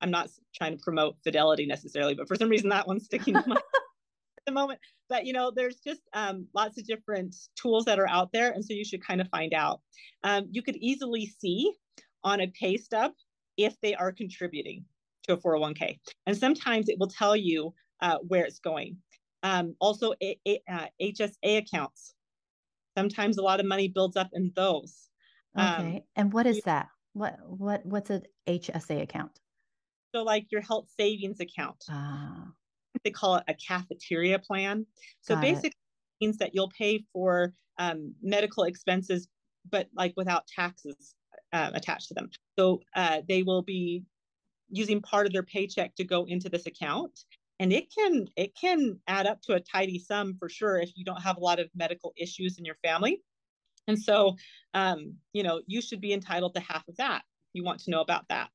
I'm 0.00 0.10
not 0.10 0.28
trying 0.54 0.76
to 0.76 0.82
promote 0.82 1.16
Fidelity 1.24 1.66
necessarily, 1.66 2.14
but 2.14 2.28
for 2.28 2.34
some 2.34 2.50
reason 2.50 2.68
that 2.68 2.86
one's 2.86 3.06
sticking 3.06 3.34
to 3.34 3.44
my 3.46 3.60
the 4.46 4.52
moment. 4.52 4.80
But 5.08 5.26
you 5.26 5.32
know, 5.32 5.52
there's 5.54 5.76
just 5.76 6.02
um, 6.12 6.46
lots 6.54 6.78
of 6.78 6.86
different 6.86 7.34
tools 7.56 7.84
that 7.86 7.98
are 7.98 8.08
out 8.08 8.32
there, 8.32 8.50
and 8.50 8.64
so 8.64 8.72
you 8.72 8.84
should 8.84 9.04
kind 9.04 9.20
of 9.20 9.28
find 9.28 9.54
out. 9.54 9.80
Um, 10.22 10.46
you 10.50 10.62
could 10.62 10.76
easily 10.76 11.26
see 11.26 11.72
on 12.22 12.40
a 12.40 12.48
pay 12.48 12.76
stub 12.76 13.12
if 13.56 13.78
they 13.82 13.94
are 13.94 14.12
contributing 14.12 14.84
to 15.24 15.34
a 15.34 15.36
401k, 15.36 15.98
and 16.26 16.36
sometimes 16.36 16.88
it 16.88 16.98
will 16.98 17.08
tell 17.08 17.36
you 17.36 17.74
uh, 18.00 18.18
where 18.26 18.44
it's 18.44 18.58
going. 18.58 18.96
Um, 19.42 19.76
also, 19.78 20.14
a, 20.22 20.38
a, 20.46 20.62
uh, 20.70 20.86
HSA 21.00 21.58
accounts. 21.58 22.14
Sometimes 22.96 23.38
a 23.38 23.42
lot 23.42 23.60
of 23.60 23.66
money 23.66 23.88
builds 23.88 24.16
up 24.16 24.30
in 24.32 24.52
those. 24.54 25.08
Um, 25.56 25.80
okay, 25.80 26.04
and 26.16 26.32
what 26.32 26.46
is 26.46 26.60
that? 26.62 26.88
What 27.12 27.38
what 27.46 27.84
what's 27.84 28.10
an 28.10 28.22
HSA 28.46 29.02
account? 29.02 29.40
So, 30.14 30.22
like 30.22 30.46
your 30.50 30.60
health 30.60 30.88
savings 30.96 31.40
account. 31.40 31.84
Ah 31.90 32.48
they 33.02 33.10
call 33.10 33.36
it 33.36 33.44
a 33.48 33.54
cafeteria 33.54 34.38
plan. 34.38 34.86
So 35.20 35.34
Got 35.34 35.42
basically 35.42 35.68
it. 35.68 36.24
means 36.24 36.38
that 36.38 36.54
you'll 36.54 36.72
pay 36.76 37.04
for 37.12 37.52
um, 37.78 38.14
medical 38.22 38.64
expenses, 38.64 39.28
but 39.70 39.88
like 39.96 40.14
without 40.16 40.46
taxes 40.46 41.14
uh, 41.52 41.70
attached 41.74 42.08
to 42.08 42.14
them. 42.14 42.30
So 42.58 42.80
uh, 42.94 43.22
they 43.28 43.42
will 43.42 43.62
be 43.62 44.04
using 44.70 45.00
part 45.02 45.26
of 45.26 45.32
their 45.32 45.42
paycheck 45.42 45.94
to 45.96 46.04
go 46.04 46.24
into 46.24 46.48
this 46.48 46.66
account 46.66 47.20
and 47.60 47.72
it 47.72 47.86
can 47.96 48.26
it 48.36 48.54
can 48.60 48.98
add 49.06 49.26
up 49.26 49.40
to 49.42 49.54
a 49.54 49.60
tidy 49.60 49.98
sum 49.98 50.36
for 50.38 50.48
sure 50.48 50.78
if 50.78 50.90
you 50.96 51.04
don't 51.04 51.22
have 51.22 51.36
a 51.36 51.40
lot 51.40 51.58
of 51.58 51.68
medical 51.74 52.12
issues 52.16 52.58
in 52.58 52.64
your 52.64 52.76
family 52.84 53.22
and 53.86 53.98
so 53.98 54.36
um, 54.74 55.14
you 55.32 55.42
know 55.42 55.60
you 55.66 55.80
should 55.80 56.00
be 56.00 56.12
entitled 56.12 56.54
to 56.54 56.60
half 56.60 56.86
of 56.88 56.96
that 56.96 57.22
you 57.52 57.64
want 57.64 57.80
to 57.80 57.90
know 57.90 58.00
about 58.00 58.26
that 58.28 58.48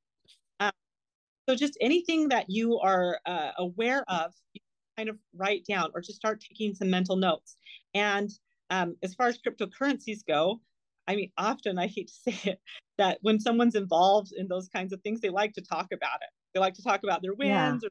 so 1.50 1.56
just 1.56 1.80
anything 1.82 2.30
that 2.30 2.48
you 2.48 2.78
are 2.78 3.20
uh, 3.26 3.50
aware 3.58 4.06
of, 4.08 4.32
you 4.54 4.62
kind 4.96 5.10
of 5.10 5.18
write 5.36 5.66
down 5.68 5.90
or 5.96 6.02
just 6.02 6.20
start 6.20 6.46
taking 6.48 6.76
some 6.76 6.92
mental 6.92 7.16
notes. 7.16 7.58
And 7.96 8.30
um, 8.70 8.96
as 9.02 9.16
far 9.16 9.30
as 9.30 9.40
cryptocurrencies 9.40 10.20
go, 10.28 10.62
I 11.08 11.16
mean, 11.16 11.32
often 11.40 11.80
I 11.80 11.88
hate 11.88 12.10
to 12.10 12.14
say 12.32 12.52
it, 12.52 12.60
that 13.00 13.18
when 13.24 13.40
someone's 13.40 13.74
involved 13.74 14.32
in 14.32 14.48
those 14.48 14.68
kinds 14.68 14.94
of 14.94 15.02
things, 15.02 15.22
they 15.22 15.30
like 15.30 15.54
to 15.54 15.62
talk 15.62 15.88
about 15.92 16.18
it. 16.22 16.30
They 16.54 16.60
like 16.60 16.76
to 16.76 16.84
talk 16.84 17.02
about 17.04 17.24
their 17.24 17.34
wins 17.34 17.82
yeah. 17.82 17.88
or 17.88 17.90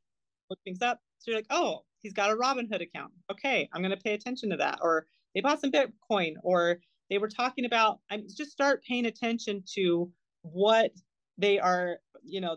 look 0.51 0.59
things 0.65 0.83
up. 0.83 1.01
So 1.19 1.31
you're 1.31 1.39
like, 1.39 1.47
oh, 1.51 1.81
he's 2.03 2.13
got 2.13 2.31
a 2.31 2.37
Robinhood 2.37 2.83
account. 2.83 3.13
Okay, 3.31 3.69
I'm 3.73 3.83
going 3.83 3.97
to 3.97 4.03
pay 4.03 4.15
attention 4.15 4.51
to 4.51 4.57
that. 4.57 4.79
Or 4.83 5.07
they 5.35 5.41
bought 5.41 5.61
some 5.61 5.73
Bitcoin, 5.73 6.35
or 6.43 6.79
they 7.11 7.19
were 7.19 7.29
talking 7.29 7.65
about. 7.65 8.01
I 8.11 8.17
mean, 8.17 8.29
just 8.35 8.51
start 8.51 8.83
paying 8.85 9.07
attention 9.07 9.63
to 9.75 10.11
what 10.43 10.93
they 11.37 11.59
are, 11.59 11.99
you 12.25 12.41
know, 12.41 12.57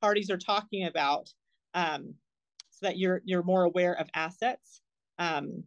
parties 0.00 0.30
are 0.30 0.38
talking 0.38 0.86
about 0.86 1.30
um, 1.74 2.14
so 2.70 2.86
that 2.86 2.98
you're 2.98 3.22
you're 3.24 3.42
more 3.42 3.64
aware 3.64 3.94
of 3.94 4.08
assets 4.14 4.82
um, 5.18 5.64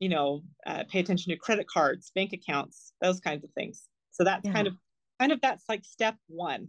you 0.00 0.08
know 0.08 0.42
uh, 0.66 0.84
pay 0.90 1.00
attention 1.00 1.30
to 1.30 1.36
credit 1.36 1.66
cards 1.66 2.10
bank 2.14 2.32
accounts 2.32 2.92
those 3.00 3.20
kinds 3.20 3.44
of 3.44 3.50
things 3.52 3.88
so 4.10 4.24
that's 4.24 4.44
yeah. 4.44 4.52
kind 4.52 4.66
of 4.66 4.74
kind 5.18 5.32
of 5.32 5.40
that's 5.40 5.64
like 5.68 5.84
step 5.84 6.16
one 6.28 6.68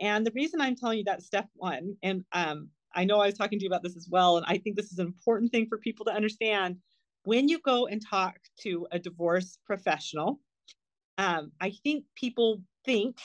and 0.00 0.24
the 0.24 0.32
reason 0.34 0.60
i'm 0.60 0.76
telling 0.76 0.98
you 0.98 1.04
that 1.04 1.22
step 1.22 1.48
one 1.54 1.96
and 2.02 2.24
um, 2.32 2.68
i 2.98 3.04
know 3.04 3.20
i 3.20 3.26
was 3.26 3.34
talking 3.34 3.58
to 3.58 3.64
you 3.64 3.68
about 3.68 3.82
this 3.82 3.96
as 3.96 4.08
well 4.10 4.36
and 4.36 4.46
i 4.48 4.58
think 4.58 4.76
this 4.76 4.92
is 4.92 4.98
an 4.98 5.06
important 5.06 5.50
thing 5.52 5.66
for 5.68 5.78
people 5.78 6.04
to 6.04 6.12
understand 6.12 6.76
when 7.24 7.48
you 7.48 7.58
go 7.60 7.86
and 7.86 8.00
talk 8.04 8.36
to 8.60 8.86
a 8.92 8.98
divorce 8.98 9.58
professional 9.66 10.40
um, 11.18 11.50
i 11.60 11.70
think 11.84 12.04
people 12.16 12.62
think 12.84 13.16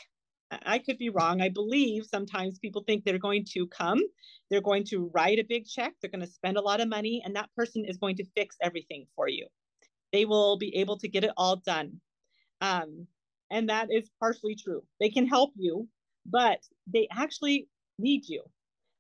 I 0.65 0.77
could 0.77 0.98
be 0.98 1.10
wrong. 1.10 1.42
I 1.42 1.50
believe 1.50 2.06
sometimes 2.06 2.60
people 2.60 2.84
think 2.86 3.03
they're 3.03 3.18
going 3.18 3.46
to 3.53 3.68
come, 3.68 4.01
they're 4.50 4.62
going 4.62 4.84
to 4.86 5.10
write 5.13 5.39
a 5.39 5.44
big 5.44 5.65
check, 5.65 5.94
they're 6.01 6.12
going 6.12 6.25
to 6.25 6.32
spend 6.32 6.58
a 6.58 6.62
lot 6.62 6.82
of 6.82 6.88
money, 6.88 7.22
and 7.25 7.36
that 7.36 7.50
person 7.56 7.86
is 7.86 7.98
going 7.98 8.18
to 8.18 8.25
fix 8.36 8.56
everything 8.62 9.08
for 9.15 9.27
you. 9.27 9.48
They 10.12 10.25
will 10.25 10.58
be 10.58 10.75
able 10.75 10.98
to 11.00 11.08
get 11.08 11.24
it 11.24 11.32
all 11.38 11.58
done. 11.58 12.00
Um, 12.62 13.08
and 13.50 13.70
that 13.70 13.88
is 13.92 14.10
partially 14.20 14.56
true. 14.56 14.84
They 15.00 15.10
can 15.10 15.27
help 15.27 15.51
you, 15.56 15.88
but 16.25 16.60
they 16.92 17.08
actually 17.12 17.68
need 18.00 18.27
you. 18.27 18.44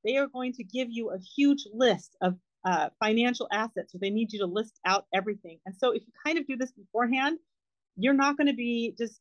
They 0.03 0.17
are 0.17 0.27
going 0.27 0.53
to 0.53 0.63
give 0.63 0.87
you 0.91 1.11
a 1.11 1.19
huge 1.19 1.65
list 1.73 2.15
of 2.21 2.35
uh, 2.65 2.89
financial 2.99 3.47
assets, 3.51 3.91
so 3.91 3.97
they 3.99 4.09
need 4.09 4.31
you 4.31 4.39
to 4.39 4.45
list 4.45 4.79
out 4.85 5.05
everything. 5.13 5.59
And 5.65 5.75
so, 5.75 5.91
if 5.91 6.03
you 6.05 6.13
kind 6.25 6.37
of 6.37 6.47
do 6.47 6.55
this 6.55 6.71
beforehand, 6.71 7.37
you're 7.97 8.13
not 8.13 8.37
going 8.37 8.47
to 8.47 8.53
be 8.53 8.95
just 8.97 9.19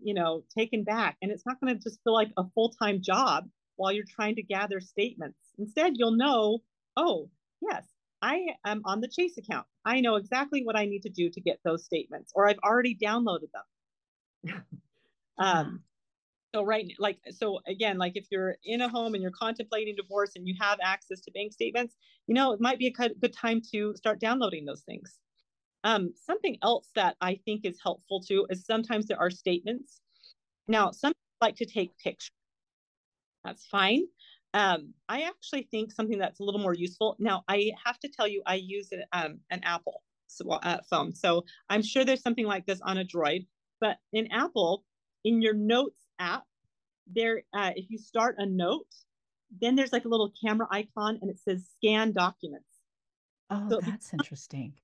you 0.00 0.14
know 0.14 0.42
taken 0.56 0.84
back 0.84 1.16
and 1.22 1.30
it's 1.30 1.44
not 1.46 1.60
going 1.60 1.76
to 1.76 1.82
just 1.82 2.00
feel 2.04 2.14
like 2.14 2.30
a 2.36 2.44
full-time 2.54 3.00
job 3.02 3.48
while 3.76 3.92
you're 3.92 4.04
trying 4.08 4.34
to 4.36 4.42
gather 4.42 4.80
statements. 4.80 5.38
Instead 5.58 5.94
you'll 5.96 6.16
know 6.16 6.60
oh 6.96 7.28
yes 7.60 7.84
i 8.22 8.46
am 8.64 8.82
on 8.84 9.00
the 9.00 9.08
chase 9.08 9.36
account. 9.38 9.66
I 9.84 10.00
know 10.00 10.16
exactly 10.16 10.62
what 10.64 10.76
i 10.76 10.84
need 10.84 11.02
to 11.02 11.10
do 11.10 11.30
to 11.30 11.40
get 11.40 11.58
those 11.64 11.84
statements 11.84 12.32
or 12.34 12.48
i've 12.48 12.58
already 12.64 12.96
downloaded 12.96 13.50
them. 13.52 14.62
Um 15.40 15.84
so 16.54 16.62
right 16.62 16.92
like 16.98 17.18
so 17.30 17.60
again 17.66 17.98
like 17.98 18.12
if 18.16 18.26
you're 18.30 18.56
in 18.64 18.80
a 18.80 18.88
home 18.88 19.14
and 19.14 19.22
you're 19.22 19.30
contemplating 19.30 19.94
divorce 19.94 20.32
and 20.36 20.46
you 20.48 20.54
have 20.60 20.78
access 20.82 21.20
to 21.20 21.30
bank 21.32 21.52
statements 21.52 21.96
you 22.26 22.34
know 22.34 22.52
it 22.52 22.60
might 22.60 22.78
be 22.78 22.86
a 22.86 22.90
good 22.90 23.32
time 23.32 23.60
to 23.72 23.94
start 23.96 24.18
downloading 24.18 24.64
those 24.64 24.82
things 24.82 25.18
um, 25.84 26.12
something 26.14 26.58
else 26.62 26.90
that 26.94 27.16
I 27.20 27.38
think 27.44 27.64
is 27.64 27.78
helpful 27.82 28.20
too 28.20 28.46
is 28.50 28.64
sometimes 28.64 29.06
there 29.06 29.20
are 29.20 29.30
statements. 29.30 30.00
Now, 30.66 30.90
some 30.90 31.12
like 31.40 31.56
to 31.56 31.66
take 31.66 31.96
pictures. 31.98 32.30
That's 33.44 33.66
fine. 33.66 34.04
Um, 34.54 34.92
I 35.08 35.22
actually 35.22 35.68
think 35.70 35.92
something 35.92 36.18
that's 36.18 36.40
a 36.40 36.42
little 36.42 36.60
more 36.60 36.74
useful. 36.74 37.16
Now, 37.18 37.44
I 37.48 37.70
have 37.84 37.98
to 38.00 38.08
tell 38.08 38.26
you, 38.26 38.42
I 38.46 38.56
use 38.56 38.90
an, 38.92 39.04
um, 39.12 39.40
an 39.50 39.60
Apple 39.62 40.02
uh, 40.50 40.78
phone. 40.90 41.14
So 41.14 41.44
I'm 41.70 41.82
sure 41.82 42.04
there's 42.04 42.22
something 42.22 42.46
like 42.46 42.66
this 42.66 42.80
on 42.82 42.98
a 42.98 43.04
Droid, 43.04 43.46
but 43.80 43.98
in 44.12 44.30
Apple, 44.32 44.84
in 45.24 45.40
your 45.40 45.54
Notes 45.54 46.07
app, 46.18 46.44
there, 47.06 47.42
uh, 47.54 47.72
if 47.76 47.90
you 47.90 47.98
start 47.98 48.36
a 48.38 48.46
note, 48.46 48.86
then 49.60 49.76
there's 49.76 49.92
like 49.92 50.04
a 50.04 50.08
little 50.08 50.32
camera 50.44 50.66
icon 50.70 51.18
and 51.22 51.30
it 51.30 51.38
says 51.38 51.66
scan 51.76 52.12
documents. 52.12 52.66
Oh, 53.50 53.66
so 53.70 53.80
that's 53.80 54.12
interesting. 54.12 54.74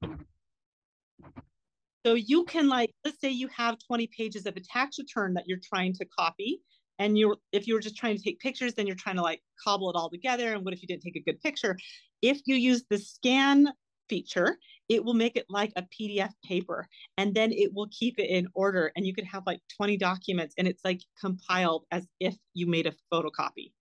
So 2.06 2.14
you 2.14 2.44
can 2.44 2.68
like, 2.68 2.90
let's 3.04 3.20
say 3.20 3.30
you 3.30 3.48
have 3.48 3.78
20 3.86 4.08
pages 4.16 4.46
of 4.46 4.56
a 4.56 4.60
tax 4.60 4.98
return 4.98 5.34
that 5.34 5.44
you're 5.46 5.60
trying 5.62 5.92
to 5.94 6.04
copy. 6.04 6.60
And 6.98 7.18
you're 7.18 7.36
if 7.50 7.66
you 7.66 7.74
were 7.74 7.80
just 7.80 7.96
trying 7.96 8.16
to 8.16 8.22
take 8.22 8.38
pictures, 8.38 8.74
then 8.74 8.86
you're 8.86 8.94
trying 8.94 9.16
to 9.16 9.22
like 9.22 9.42
cobble 9.62 9.90
it 9.90 9.96
all 9.96 10.10
together. 10.10 10.52
And 10.52 10.64
what 10.64 10.72
if 10.72 10.80
you 10.80 10.86
didn't 10.86 11.02
take 11.02 11.16
a 11.16 11.20
good 11.20 11.40
picture? 11.40 11.76
If 12.22 12.40
you 12.46 12.54
use 12.54 12.84
the 12.88 12.98
scan 12.98 13.68
feature, 14.08 14.58
it 14.88 15.04
will 15.04 15.14
make 15.14 15.36
it 15.36 15.46
like 15.48 15.72
a 15.76 15.82
PDF 15.82 16.30
paper 16.44 16.86
and 17.16 17.34
then 17.34 17.52
it 17.52 17.72
will 17.72 17.88
keep 17.90 18.18
it 18.18 18.28
in 18.28 18.46
order. 18.54 18.92
And 18.96 19.06
you 19.06 19.14
could 19.14 19.24
have 19.24 19.44
like 19.46 19.60
20 19.76 19.96
documents 19.96 20.54
and 20.58 20.68
it's 20.68 20.84
like 20.84 21.00
compiled 21.20 21.84
as 21.90 22.06
if 22.20 22.36
you 22.52 22.66
made 22.66 22.86
a 22.86 22.94
photocopy 23.12 23.72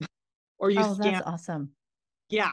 or 0.58 0.70
you 0.70 0.80
oh, 0.80 0.94
scan. 0.94 1.12
That's 1.12 1.26
awesome. 1.26 1.70
Yeah. 2.28 2.52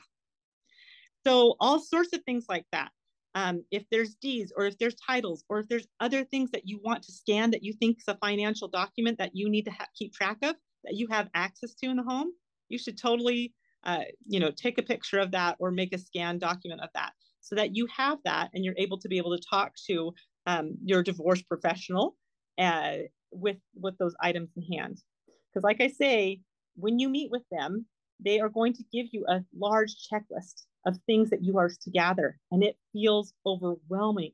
So 1.25 1.55
all 1.59 1.79
sorts 1.79 2.13
of 2.13 2.23
things 2.23 2.45
like 2.47 2.65
that. 2.71 2.91
Um, 3.35 3.63
if 3.69 3.83
there's 3.91 4.15
deeds 4.15 4.51
or 4.55 4.65
if 4.65 4.79
there's 4.79 4.95
titles 4.95 5.43
or 5.47 5.59
if 5.59 5.67
there's 5.67 5.87
other 5.99 6.23
things 6.23 6.49
that 6.51 6.63
you 6.65 6.79
want 6.83 7.03
to 7.03 7.11
scan 7.11 7.51
that 7.51 7.63
you 7.63 7.73
think 7.73 7.99
is 7.99 8.07
a 8.07 8.17
financial 8.17 8.67
document 8.67 9.19
that 9.19 9.35
you 9.35 9.47
need 9.47 9.65
to 9.65 9.71
ha- 9.71 9.85
keep 9.95 10.13
track 10.13 10.37
of 10.41 10.55
that 10.85 10.95
you 10.95 11.07
have 11.11 11.29
access 11.35 11.75
to 11.75 11.89
in 11.89 11.97
the 11.97 12.03
home, 12.03 12.29
you 12.69 12.79
should 12.79 12.97
totally, 12.97 13.53
uh, 13.83 14.05
you 14.25 14.39
know, 14.39 14.49
take 14.49 14.79
a 14.79 14.81
picture 14.81 15.19
of 15.19 15.31
that 15.31 15.55
or 15.59 15.69
make 15.69 15.93
a 15.93 15.99
scan 15.99 16.39
document 16.39 16.81
of 16.81 16.89
that 16.95 17.13
so 17.47 17.55
that 17.55 17.75
you 17.75 17.87
have 17.95 18.17
that 18.25 18.49
and 18.53 18.65
you're 18.65 18.75
able 18.77 18.97
to 18.99 19.07
be 19.07 19.17
able 19.17 19.35
to 19.35 19.41
talk 19.49 19.71
to 19.87 20.13
um, 20.47 20.73
your 20.83 21.01
divorce 21.01 21.41
professional 21.41 22.17
uh, 22.59 22.97
with 23.31 23.57
with 23.73 23.97
those 23.97 24.15
items 24.21 24.49
in 24.57 24.63
hand. 24.77 25.01
Because, 25.25 25.63
like 25.63 25.79
I 25.79 25.87
say, 25.87 26.41
when 26.75 26.99
you 26.99 27.07
meet 27.07 27.31
with 27.31 27.43
them, 27.49 27.85
they 28.19 28.41
are 28.41 28.49
going 28.49 28.73
to 28.73 28.83
give 28.91 29.07
you 29.11 29.25
a 29.29 29.43
large 29.57 29.95
checklist 30.11 30.65
of 30.85 30.97
things 31.05 31.29
that 31.29 31.43
you 31.43 31.57
are 31.57 31.69
to 31.69 31.89
gather, 31.89 32.37
and 32.51 32.63
it 32.63 32.77
feels 32.91 33.33
overwhelming. 33.45 34.33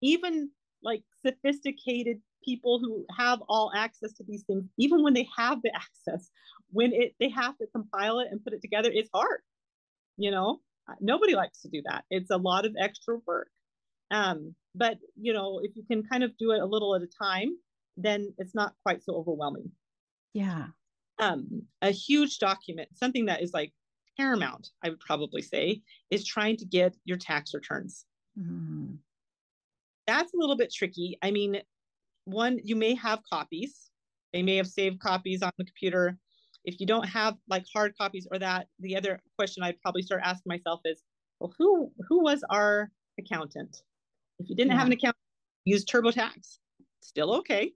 Even 0.00 0.50
like 0.82 1.02
sophisticated 1.26 2.18
people 2.42 2.78
who 2.78 3.04
have 3.14 3.42
all 3.46 3.70
access 3.74 4.14
to 4.14 4.24
these 4.26 4.44
things, 4.44 4.64
even 4.78 5.02
when 5.02 5.12
they 5.12 5.28
have 5.36 5.60
the 5.62 5.70
access, 5.74 6.30
when 6.70 6.94
it 6.94 7.14
they 7.20 7.28
have 7.28 7.58
to 7.58 7.66
compile 7.74 8.20
it 8.20 8.28
and 8.30 8.42
put 8.42 8.54
it 8.54 8.62
together, 8.62 8.90
it's 8.90 9.10
hard. 9.12 9.40
You 10.16 10.30
know, 10.30 10.60
nobody 11.00 11.34
likes 11.34 11.60
to 11.62 11.68
do 11.68 11.82
that. 11.86 12.04
It's 12.10 12.30
a 12.30 12.36
lot 12.36 12.66
of 12.66 12.74
extra 12.78 13.18
work. 13.26 13.48
Um, 14.10 14.54
but 14.74 14.98
you 15.20 15.32
know, 15.32 15.60
if 15.62 15.72
you 15.76 15.84
can 15.90 16.02
kind 16.02 16.24
of 16.24 16.36
do 16.38 16.52
it 16.52 16.60
a 16.60 16.66
little 16.66 16.94
at 16.94 17.02
a 17.02 17.08
time, 17.22 17.56
then 17.96 18.32
it's 18.38 18.54
not 18.54 18.74
quite 18.84 19.02
so 19.02 19.14
overwhelming. 19.14 19.70
Yeah 20.32 20.66
um, 21.20 21.62
a 21.82 21.90
huge 21.90 22.38
document, 22.38 22.88
something 22.94 23.26
that 23.26 23.42
is 23.42 23.52
like 23.52 23.72
paramount, 24.16 24.70
I 24.82 24.88
would 24.88 25.00
probably 25.00 25.42
say, 25.42 25.82
is 26.10 26.24
trying 26.24 26.56
to 26.56 26.64
get 26.64 26.96
your 27.04 27.18
tax 27.18 27.54
returns. 27.54 28.06
Mm-hmm. 28.38 28.94
That's 30.06 30.34
a 30.34 30.36
little 30.36 30.56
bit 30.56 30.72
tricky. 30.72 31.18
I 31.22 31.30
mean, 31.30 31.60
one, 32.24 32.58
you 32.64 32.74
may 32.74 32.94
have 32.94 33.20
copies, 33.30 33.90
they 34.32 34.42
may 34.42 34.56
have 34.56 34.66
saved 34.66 35.00
copies 35.00 35.42
on 35.42 35.52
the 35.58 35.64
computer. 35.64 36.18
If 36.64 36.80
you 36.80 36.86
don't 36.86 37.08
have 37.08 37.36
like 37.48 37.64
hard 37.72 37.96
copies 37.96 38.26
or 38.30 38.38
that, 38.38 38.66
the 38.78 38.96
other 38.96 39.20
question 39.36 39.62
I'd 39.62 39.80
probably 39.80 40.02
start 40.02 40.22
asking 40.24 40.50
myself 40.50 40.80
is, 40.84 41.02
well, 41.38 41.54
who 41.58 41.90
who 42.08 42.22
was 42.22 42.44
our 42.50 42.90
accountant? 43.18 43.82
If 44.38 44.48
you 44.48 44.56
didn't 44.56 44.72
yeah. 44.72 44.78
have 44.78 44.86
an 44.86 44.92
account, 44.92 45.16
use 45.64 45.84
TurboTax. 45.84 46.58
Still 47.02 47.34
okay 47.36 47.72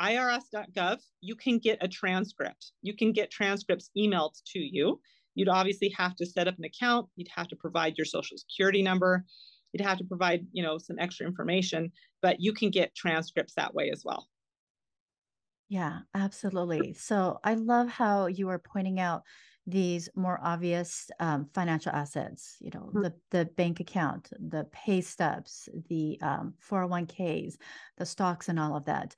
irs.gov, 0.00 1.00
you 1.20 1.36
can 1.36 1.58
get 1.58 1.78
a 1.80 1.88
transcript. 1.88 2.72
You 2.82 2.96
can 2.96 3.12
get 3.12 3.30
transcripts 3.30 3.90
emailed 3.96 4.34
to 4.46 4.58
you. 4.58 5.00
You'd 5.34 5.48
obviously 5.48 5.88
have 5.90 6.14
to 6.16 6.26
set 6.26 6.48
up 6.48 6.58
an 6.58 6.64
account. 6.64 7.08
You'd 7.16 7.28
have 7.34 7.48
to 7.48 7.56
provide 7.56 7.96
your 7.96 8.04
social 8.04 8.36
security 8.36 8.82
number. 8.82 9.24
You'd 9.72 9.86
have 9.86 9.98
to 9.98 10.04
provide, 10.04 10.46
you 10.52 10.62
know, 10.62 10.78
some 10.78 10.98
extra 10.98 11.26
information, 11.26 11.90
but 12.22 12.40
you 12.40 12.52
can 12.52 12.70
get 12.70 12.94
transcripts 12.94 13.54
that 13.54 13.74
way 13.74 13.90
as 13.90 14.02
well. 14.04 14.28
Yeah, 15.74 15.98
absolutely. 16.14 16.94
So 16.98 17.40
I 17.42 17.54
love 17.54 17.88
how 17.88 18.26
you 18.26 18.48
are 18.50 18.60
pointing 18.60 19.00
out 19.00 19.24
these 19.66 20.08
more 20.14 20.38
obvious 20.40 21.10
um, 21.20 21.48
financial 21.54 21.90
assets 21.90 22.56
you 22.60 22.70
know 22.74 22.80
mm-hmm. 22.80 23.02
the 23.02 23.14
the 23.30 23.44
bank 23.56 23.80
account 23.80 24.28
the 24.50 24.64
pay 24.72 25.00
stubs 25.00 25.70
the 25.88 26.18
um, 26.20 26.52
401ks 26.70 27.54
the 27.96 28.04
stocks 28.04 28.50
and 28.50 28.58
all 28.58 28.76
of 28.76 28.84
that 28.84 29.16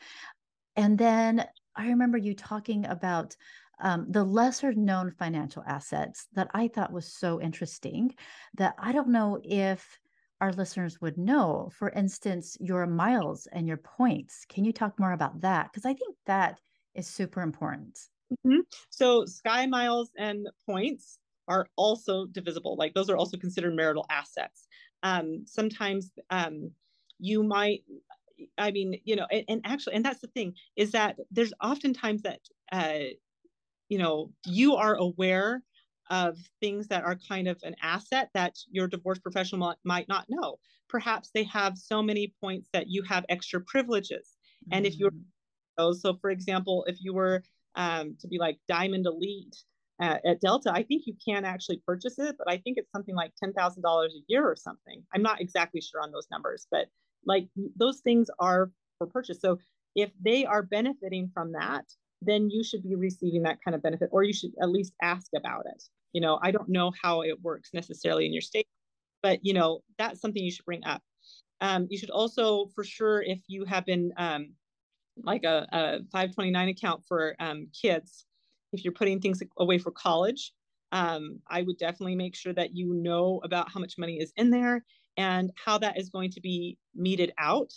and 0.77 0.97
then 0.97 1.45
I 1.75 1.88
remember 1.88 2.16
you 2.16 2.33
talking 2.33 2.87
about 2.87 3.35
um, 3.81 4.07
the 4.09 4.23
lesser 4.23 4.73
known 4.73 5.11
financial 5.19 5.64
assets 5.66 6.29
that 6.35 6.49
I 6.55 6.69
thought 6.69 6.92
was 6.92 7.12
so 7.12 7.40
interesting 7.40 8.14
that 8.55 8.77
I 8.79 8.92
don't 8.92 9.09
know 9.09 9.40
if 9.42 9.99
our 10.40 10.53
listeners 10.53 11.01
would 11.01 11.16
know. 11.16 11.70
For 11.72 11.90
instance, 11.90 12.57
your 12.61 12.87
miles 12.87 13.46
and 13.53 13.66
your 13.66 13.79
points. 13.79 14.44
Can 14.49 14.64
you 14.64 14.72
talk 14.72 14.99
more 14.99 15.12
about 15.12 15.40
that? 15.40 15.72
Because 15.72 15.87
I 15.87 15.94
think 15.94 16.16
that 16.27 16.61
is 16.94 17.07
super 17.07 17.40
important. 17.40 17.99
Mm-hmm. 18.33 18.61
So, 18.90 19.25
sky 19.25 19.66
miles 19.66 20.11
and 20.18 20.49
points 20.66 21.18
are 21.49 21.66
also 21.77 22.27
divisible. 22.27 22.77
Like 22.77 22.94
those 22.94 23.09
are 23.09 23.16
also 23.16 23.37
considered 23.37 23.75
marital 23.75 24.07
assets. 24.11 24.66
Um, 25.03 25.44
sometimes 25.46 26.11
um, 26.31 26.70
you 27.18 27.42
might 27.42 27.85
I 28.59 28.70
mean, 28.70 29.01
you 29.05 29.16
know, 29.16 29.27
and, 29.31 29.44
and, 29.49 29.61
actually, 29.64 29.94
and 29.94 30.05
that's 30.05 30.20
the 30.20 30.27
thing 30.29 30.55
is 30.77 30.92
that 30.92 31.16
there's 31.31 31.53
oftentimes 31.62 32.22
that, 32.22 32.40
uh, 32.72 33.14
you 33.88 33.99
know, 33.99 34.31
you 34.44 34.75
are 34.77 34.94
aware 34.96 35.62
of 36.11 36.38
things 36.61 36.87
that 36.88 37.05
are 37.05 37.16
kind 37.29 37.49
of 37.49 37.59
an 37.62 37.75
asset 37.83 38.31
that 38.35 38.57
your 38.71 38.87
divorce 38.87 39.19
professional 39.19 39.75
might 39.85 40.09
not 40.09 40.27
know. 40.29 40.59
Perhaps 40.88 41.31
they 41.35 41.45
have 41.45 41.77
so 41.77 42.03
many 42.03 42.35
points 42.40 42.69
that 42.73 42.88
you 42.88 43.03
have 43.03 43.25
extra 43.29 43.61
privileges. 43.61 44.37
Mm-hmm. 44.64 44.77
And 44.77 44.87
if 44.87 44.97
you're, 44.97 45.12
oh, 45.79 45.92
so 45.92 46.14
for 46.21 46.31
example, 46.31 46.85
if 46.87 46.97
you 47.01 47.12
were 47.12 47.42
um, 47.75 48.16
to 48.21 48.29
be 48.29 48.38
like 48.38 48.59
Diamond 48.69 49.07
Elite, 49.07 49.57
uh, 50.01 50.19
at 50.27 50.40
Delta, 50.40 50.71
I 50.73 50.83
think 50.83 51.05
you 51.07 51.14
can 51.27 51.45
actually 51.45 51.81
purchase 51.87 52.19
it, 52.19 52.37
but 52.38 52.51
I 52.51 52.59
think 52.59 52.77
it's 52.77 52.92
something 52.92 53.14
like 53.14 53.33
ten 53.42 53.53
thousand 53.55 53.83
dollars 53.83 54.14
a 54.14 54.21
year 54.29 54.45
or 54.45 54.55
something. 54.55 55.03
I'm 55.14 55.23
not 55.23 55.40
exactly 55.40 55.81
sure 55.81 56.03
on 56.03 56.12
those 56.12 56.27
numbers, 56.31 56.66
but 56.71 56.88
like 57.25 57.49
those 57.77 58.01
things 58.01 58.29
are 58.38 58.71
for 58.99 59.07
purchase. 59.07 59.40
So 59.40 59.59
if 59.95 60.11
they 60.23 60.45
are 60.45 60.62
benefiting 60.62 61.31
from 61.33 61.53
that, 61.53 61.85
then 62.21 62.51
you 62.51 62.62
should 62.62 62.83
be 62.83 62.95
receiving 62.95 63.42
that 63.45 63.59
kind 63.64 63.75
of 63.75 63.83
benefit, 63.83 64.11
or 64.12 64.23
you 64.23 64.35
should 64.35 64.53
at 64.61 64.71
least 64.71 64.92
ask 65.03 65.29
about 65.35 65.64
it. 65.66 65.83
You 66.16 66.22
know, 66.22 66.38
I 66.40 66.50
don't 66.50 66.70
know 66.70 66.92
how 67.02 67.20
it 67.20 67.42
works 67.42 67.74
necessarily 67.74 68.24
in 68.24 68.33
your 68.33 68.40
state, 68.40 68.66
but 69.22 69.38
you 69.42 69.52
know, 69.52 69.81
that's 69.98 70.18
something 70.18 70.42
you 70.42 70.50
should 70.50 70.64
bring 70.64 70.83
up. 70.87 71.02
Um, 71.61 71.88
you 71.90 71.98
should 71.98 72.09
also, 72.09 72.68
for 72.74 72.85
sure, 72.85 73.20
if 73.20 73.40
you 73.48 73.66
have 73.66 73.85
been 73.85 74.14
um, 74.16 74.55
like 75.22 75.44
a, 75.44 75.66
a 75.72 75.98
529 76.11 76.70
account 76.70 77.02
for 77.07 77.37
um, 77.38 77.68
kids, 77.79 78.24
if 78.72 78.83
you're 78.83 78.94
putting 78.94 79.20
things 79.20 79.42
away 79.59 79.76
for 79.76 79.90
college, 79.90 80.55
um, 80.90 81.38
I 81.50 81.61
would 81.61 81.76
definitely 81.76 82.16
make 82.16 82.35
sure 82.35 82.55
that 82.55 82.74
you 82.74 82.94
know 82.94 83.42
about 83.44 83.70
how 83.70 83.79
much 83.79 83.98
money 83.98 84.16
is 84.16 84.33
in 84.38 84.48
there 84.48 84.87
and 85.18 85.50
how 85.62 85.76
that 85.76 86.00
is 86.00 86.09
going 86.09 86.31
to 86.31 86.40
be 86.40 86.79
meted 86.94 87.35
out. 87.38 87.74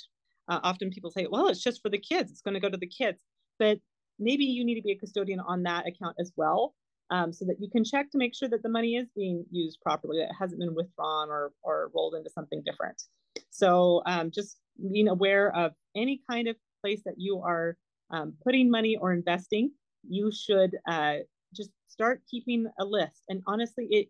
Uh, 0.48 0.62
often 0.64 0.92
people 0.92 1.12
say, 1.12 1.28
well, 1.30 1.50
it's 1.50 1.62
just 1.62 1.82
for 1.82 1.90
the 1.90 2.00
kids, 2.00 2.32
it's 2.32 2.42
going 2.42 2.54
to 2.54 2.62
go 2.62 2.70
to 2.70 2.78
the 2.78 2.88
kids. 2.88 3.22
But 3.60 3.80
maybe 4.18 4.46
you 4.46 4.64
need 4.64 4.76
to 4.76 4.82
be 4.82 4.94
a 4.94 4.98
custodian 4.98 5.42
on 5.42 5.64
that 5.64 5.86
account 5.86 6.16
as 6.22 6.32
well. 6.38 6.74
Um, 7.12 7.34
so 7.34 7.44
that 7.46 7.56
you 7.60 7.70
can 7.72 7.84
check 7.84 8.12
to 8.12 8.20
make 8.20 8.36
sure 8.36 8.50
that 8.50 8.62
the 8.62 8.70
money 8.70 8.96
is 8.96 9.08
being 9.16 9.44
used 9.50 9.82
properly, 9.82 10.20
that 10.20 10.30
it 10.30 10.36
hasn't 10.40 10.60
been 10.60 10.76
withdrawn 10.76 11.30
or, 11.30 11.54
or 11.64 11.90
rolled 11.96 12.14
into 12.14 12.30
something 12.30 12.62
different. 12.64 13.02
So 13.50 14.04
um, 14.06 14.30
just 14.30 14.58
being 14.92 15.08
aware 15.08 15.56
of 15.56 15.74
any 15.96 16.22
kind 16.30 16.48
of 16.48 16.56
place 16.84 17.02
that 17.06 17.16
you 17.18 17.42
are 17.42 17.78
um, 18.12 18.34
putting 18.44 18.70
money 18.70 18.96
or 18.96 19.12
investing, 19.12 19.72
you 20.08 20.32
should 20.32 20.78
uh, 20.88 21.16
just 21.54 21.72
start 21.88 22.22
keeping 22.30 22.68
a 22.80 22.86
list. 22.86 23.24
And 23.28 23.42
honestly, 23.48 23.88
it 23.90 24.10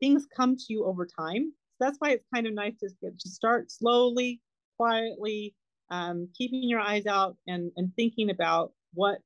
things 0.00 0.26
come 0.36 0.56
to 0.56 0.64
you 0.68 0.84
over 0.84 1.06
time 1.06 1.52
So 1.78 1.84
that's 1.86 1.98
why 1.98 2.10
it's 2.10 2.26
kind 2.34 2.46
of 2.46 2.54
nice 2.54 2.74
to, 2.80 2.88
to 3.10 3.28
start 3.28 3.70
slowly, 3.70 4.40
quietly, 4.76 5.54
um, 5.90 6.28
keeping 6.36 6.68
your 6.68 6.80
eyes 6.80 7.06
out 7.06 7.36
and, 7.46 7.72
and 7.76 7.92
thinking 7.96 8.30
about 8.30 8.72
what 8.94 9.18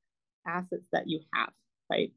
assets 0.46 0.86
that 0.92 1.08
you 1.08 1.20
have, 1.34 1.50
right? 1.90 2.12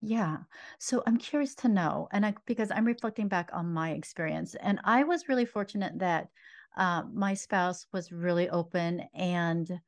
Yeah. 0.00 0.38
So 0.78 1.02
I'm 1.06 1.18
curious 1.18 1.54
to 1.56 1.68
know, 1.68 2.08
and 2.12 2.24
I, 2.24 2.34
because 2.46 2.70
I'm 2.70 2.84
reflecting 2.84 3.28
back 3.28 3.50
on 3.52 3.72
my 3.72 3.90
experience, 3.90 4.54
and 4.56 4.80
I 4.84 5.02
was 5.04 5.28
really 5.28 5.44
fortunate 5.44 5.98
that 5.98 6.30
uh, 6.76 7.02
my 7.12 7.34
spouse 7.34 7.86
was 7.92 8.12
really 8.12 8.48
open 8.48 9.08
and 9.12 9.80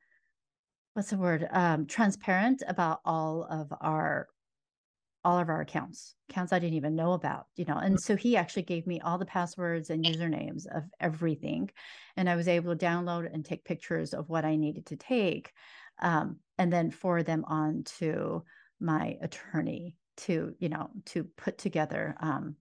what's 0.93 1.09
the 1.09 1.17
word? 1.17 1.47
Um, 1.51 1.85
transparent 1.87 2.63
about 2.67 2.99
all 3.05 3.43
of 3.43 3.71
our 3.81 4.27
all 5.23 5.37
of 5.39 5.49
our 5.49 5.61
accounts, 5.61 6.15
accounts 6.29 6.51
I 6.51 6.59
didn't 6.59 6.75
even 6.75 6.95
know 6.95 7.13
about, 7.13 7.47
you 7.55 7.65
know. 7.65 7.77
And 7.77 7.99
so 7.99 8.15
he 8.15 8.37
actually 8.37 8.63
gave 8.63 8.87
me 8.87 9.01
all 9.01 9.19
the 9.19 9.25
passwords 9.25 9.89
and 9.91 10.03
usernames 10.03 10.65
of 10.67 10.85
everything. 10.99 11.69
And 12.17 12.29
I 12.29 12.35
was 12.35 12.47
able 12.47 12.75
to 12.75 12.85
download 12.85 13.31
and 13.31 13.45
take 13.45 13.63
pictures 13.63 14.13
of 14.15 14.29
what 14.29 14.45
I 14.45 14.55
needed 14.55 14.87
to 14.87 14.97
take 14.97 15.53
um, 15.99 16.39
and 16.57 16.73
then 16.73 16.89
forward 16.91 17.27
them 17.27 17.45
on 17.45 17.83
to 17.99 18.43
my 18.79 19.17
attorney 19.21 19.97
to, 20.17 20.53
you 20.59 20.69
know, 20.69 20.89
to 21.05 21.23
put 21.23 21.57
together 21.57 22.15
um, 22.19 22.55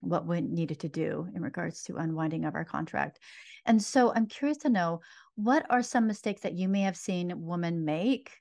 what 0.00 0.26
we 0.26 0.40
needed 0.40 0.80
to 0.80 0.88
do 0.88 1.28
in 1.34 1.42
regards 1.42 1.82
to 1.84 1.96
unwinding 1.96 2.44
of 2.44 2.54
our 2.54 2.64
contract. 2.64 3.18
And 3.66 3.82
so 3.82 4.12
I'm 4.14 4.26
curious 4.26 4.58
to 4.58 4.68
know 4.68 5.00
what 5.34 5.66
are 5.70 5.82
some 5.82 6.06
mistakes 6.06 6.42
that 6.42 6.54
you 6.54 6.68
may 6.68 6.82
have 6.82 6.96
seen 6.96 7.32
women 7.34 7.84
make 7.84 8.32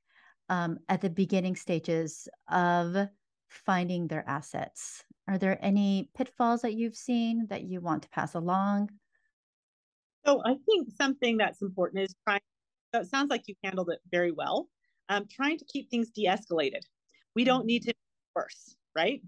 um, 0.50 0.78
at 0.90 1.02
the 1.02 1.10
beginning 1.10 1.56
stages 1.56 2.28
of 2.50 3.08
finding 3.50 4.08
their 4.08 4.28
assets? 4.28 5.04
Are 5.28 5.38
there 5.38 5.58
any 5.62 6.10
pitfalls 6.16 6.62
that 6.62 6.74
you've 6.74 6.96
seen 6.96 7.48
that 7.50 7.64
you 7.64 7.82
want 7.82 8.04
to 8.04 8.10
pass 8.10 8.36
along? 8.36 8.90
So 10.26 10.42
I 10.46 10.56
think 10.66 10.90
something 11.00 11.38
that's 11.38 11.62
important 11.62 12.04
is 12.04 12.16
trying. 12.28 12.42
So 12.94 13.02
it 13.02 13.08
sounds 13.08 13.30
like 13.30 13.44
you 13.48 13.56
handled 13.64 13.90
it 13.90 14.00
very 14.12 14.32
well. 14.32 14.68
Um, 15.10 15.26
trying 15.30 15.58
to 15.60 15.66
keep 15.66 15.90
things 15.90 16.10
de-escalated. 16.10 16.82
We 17.36 17.44
don't 17.44 17.66
need 17.66 17.84
mm-hmm. 17.84 17.90
to 17.90 17.96
worse, 18.36 18.76
right? 18.96 19.22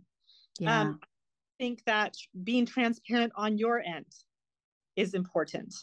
Yeah. 0.60 0.82
Um, 0.82 1.00
I 1.04 1.08
think 1.60 1.84
that 1.86 2.16
being 2.44 2.66
transparent 2.66 3.34
on 3.36 3.58
your 3.58 3.82
end 3.82 4.08
is 4.96 5.14
important. 5.14 5.74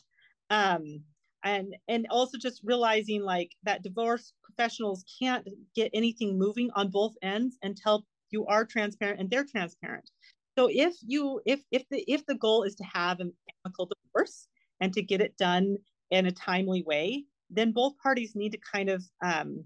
Um, 0.51 1.05
and 1.43 1.77
and 1.89 2.07
also 2.11 2.39
just 2.39 2.63
realizing 2.65 3.23
like 3.23 3.53
that 3.65 3.83
divorce 3.83 4.33
professionals 4.43 5.05
can't 5.21 5.47
get 5.75 5.91
anything 5.93 6.39
moving 6.39 6.71
on 6.75 6.91
both 6.91 7.15
ends 7.23 7.59
until 7.63 8.07
you 8.31 8.47
are 8.47 8.65
transparent 8.65 9.21
and 9.21 9.31
they're 9.31 9.45
transparent 9.45 10.11
so 10.59 10.69
if 10.71 10.95
you 11.03 11.41
if 11.45 11.61
if 11.71 11.87
the 11.91 12.03
if 12.11 12.25
the 12.27 12.35
goal 12.35 12.63
is 12.63 12.75
to 12.77 12.85
have 12.85 13.21
an 13.21 13.33
amicable 13.67 13.91
divorce 14.05 14.49
and 14.81 14.95
to 14.95 15.03
get 15.03 15.21
it 15.21 15.37
done 15.37 15.77
in 16.11 16.25
a 16.25 16.33
timely 16.33 16.83
way 16.83 17.25
then 17.51 17.73
both 17.73 17.93
parties 17.99 18.35
need 18.35 18.53
to 18.53 18.59
kind 18.73 18.89
of 18.89 19.05
um 19.23 19.65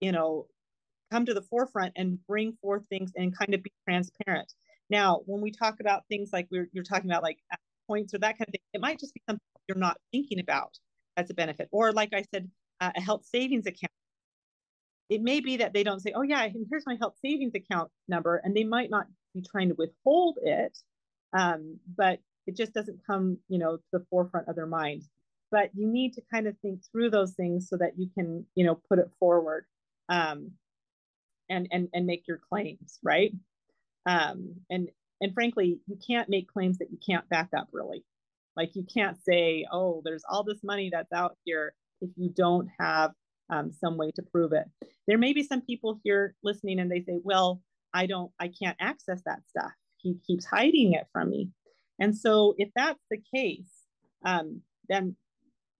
you 0.00 0.12
know 0.12 0.46
come 1.10 1.26
to 1.26 1.34
the 1.34 1.42
forefront 1.42 1.92
and 1.96 2.18
bring 2.26 2.56
forth 2.60 2.82
things 2.88 3.12
and 3.16 3.36
kind 3.36 3.54
of 3.54 3.62
be 3.62 3.72
transparent 3.88 4.52
now 4.90 5.20
when 5.26 5.40
we 5.40 5.50
talk 5.50 5.80
about 5.80 6.02
things 6.08 6.30
like 6.32 6.46
we're 6.50 6.68
you're 6.72 6.84
talking 6.84 7.10
about 7.10 7.22
like 7.22 7.38
points 7.88 8.14
or 8.14 8.18
that 8.18 8.38
kind 8.38 8.48
of 8.48 8.52
thing 8.52 8.60
it 8.72 8.80
might 8.80 8.98
just 8.98 9.14
be 9.14 9.22
something 9.28 9.40
you're 9.68 9.78
not 9.78 9.98
thinking 10.12 10.40
about 10.40 10.78
as 11.16 11.30
a 11.30 11.34
benefit. 11.34 11.68
Or 11.72 11.92
like 11.92 12.12
I 12.12 12.24
said, 12.32 12.50
uh, 12.80 12.92
a 12.96 13.00
health 13.00 13.24
savings 13.24 13.66
account. 13.66 13.90
It 15.10 15.22
may 15.22 15.40
be 15.40 15.58
that 15.58 15.72
they 15.72 15.84
don't 15.84 16.00
say, 16.00 16.12
oh 16.14 16.22
yeah, 16.22 16.48
here's 16.70 16.86
my 16.86 16.96
health 16.98 17.14
savings 17.22 17.54
account 17.54 17.90
number, 18.08 18.40
and 18.42 18.56
they 18.56 18.64
might 18.64 18.90
not 18.90 19.06
be 19.34 19.42
trying 19.42 19.68
to 19.68 19.74
withhold 19.76 20.38
it, 20.42 20.76
um, 21.36 21.78
but 21.96 22.20
it 22.46 22.56
just 22.56 22.72
doesn't 22.72 23.00
come, 23.06 23.38
you 23.48 23.58
know, 23.58 23.76
to 23.76 23.82
the 23.92 24.04
forefront 24.10 24.48
of 24.48 24.56
their 24.56 24.66
mind. 24.66 25.02
But 25.50 25.70
you 25.74 25.86
need 25.86 26.14
to 26.14 26.22
kind 26.32 26.46
of 26.46 26.56
think 26.62 26.80
through 26.90 27.10
those 27.10 27.32
things 27.34 27.68
so 27.68 27.76
that 27.76 27.92
you 27.98 28.08
can, 28.16 28.46
you 28.54 28.64
know, 28.64 28.80
put 28.88 28.98
it 28.98 29.10
forward, 29.20 29.66
um, 30.08 30.52
and 31.48 31.68
and 31.70 31.88
and 31.92 32.06
make 32.06 32.26
your 32.26 32.40
claims 32.50 32.98
right. 33.02 33.32
Um, 34.06 34.54
and 34.70 34.88
and 35.20 35.32
frankly, 35.32 35.78
you 35.86 35.98
can't 36.06 36.28
make 36.28 36.52
claims 36.52 36.78
that 36.78 36.90
you 36.90 36.98
can't 37.04 37.28
back 37.28 37.48
up 37.56 37.68
really. 37.72 38.04
Like 38.56 38.76
you 38.76 38.84
can't 38.84 39.16
say, 39.22 39.66
oh, 39.72 40.02
there's 40.04 40.24
all 40.28 40.44
this 40.44 40.62
money 40.62 40.90
that's 40.92 41.12
out 41.12 41.36
here 41.44 41.74
if 42.00 42.10
you 42.16 42.30
don't 42.30 42.68
have 42.78 43.12
um, 43.50 43.72
some 43.72 43.96
way 43.96 44.10
to 44.12 44.22
prove 44.22 44.52
it. 44.52 44.66
There 45.06 45.18
may 45.18 45.32
be 45.32 45.42
some 45.42 45.60
people 45.60 46.00
here 46.04 46.34
listening 46.42 46.78
and 46.78 46.90
they 46.90 47.00
say, 47.00 47.18
well, 47.22 47.60
I 47.92 48.06
don't, 48.06 48.30
I 48.40 48.48
can't 48.48 48.76
access 48.80 49.22
that 49.26 49.40
stuff. 49.48 49.72
He 49.98 50.16
keeps 50.26 50.44
hiding 50.44 50.92
it 50.92 51.06
from 51.12 51.30
me. 51.30 51.50
And 51.98 52.16
so 52.16 52.54
if 52.58 52.70
that's 52.74 53.02
the 53.10 53.20
case, 53.34 53.70
um, 54.24 54.60
then, 54.88 55.16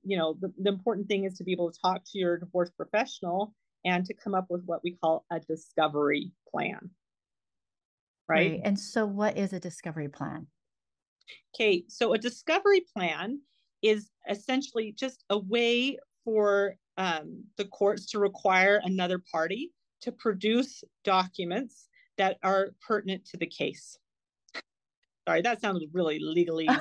you 0.05 0.16
know, 0.16 0.37
the, 0.40 0.53
the 0.59 0.68
important 0.68 1.09
thing 1.09 1.24
is 1.24 1.35
to 1.38 1.44
be 1.44 1.53
able 1.53 1.70
to 1.70 1.79
talk 1.81 2.03
to 2.05 2.18
your 2.18 2.38
divorce 2.38 2.70
professional 2.70 3.55
and 3.85 4.05
to 4.07 4.14
come 4.14 4.35
up 4.35 4.47
with 4.49 4.62
what 4.64 4.83
we 4.83 4.92
call 4.92 5.25
a 5.31 5.40
discovery 5.40 6.33
plan. 6.51 6.90
Right? 8.29 8.53
right. 8.53 8.61
And 8.64 8.79
so 8.79 9.05
what 9.07 9.37
is 9.37 9.53
a 9.53 9.61
discovery 9.61 10.09
plan? 10.09 10.47
Okay, 11.55 11.85
so 11.88 12.14
a 12.14 12.18
discovery 12.18 12.85
plan 12.94 13.40
is 13.83 14.11
essentially 14.29 14.92
just 14.92 15.25
a 15.31 15.38
way 15.38 15.99
for 16.25 16.77
um, 16.97 17.44
the 17.57 17.66
courts 17.66 18.07
to 18.07 18.18
require 18.18 18.81
another 18.85 19.23
party 19.31 19.73
to 20.01 20.12
produce 20.12 20.83
documents 21.03 21.88
that 22.16 22.38
are 22.42 22.70
pertinent 22.87 23.27
to 23.27 23.37
the 23.37 23.47
case. 23.47 23.99
Sorry, 25.27 25.42
that 25.42 25.61
sounds 25.61 25.85
really 25.92 26.18
legally. 26.20 26.68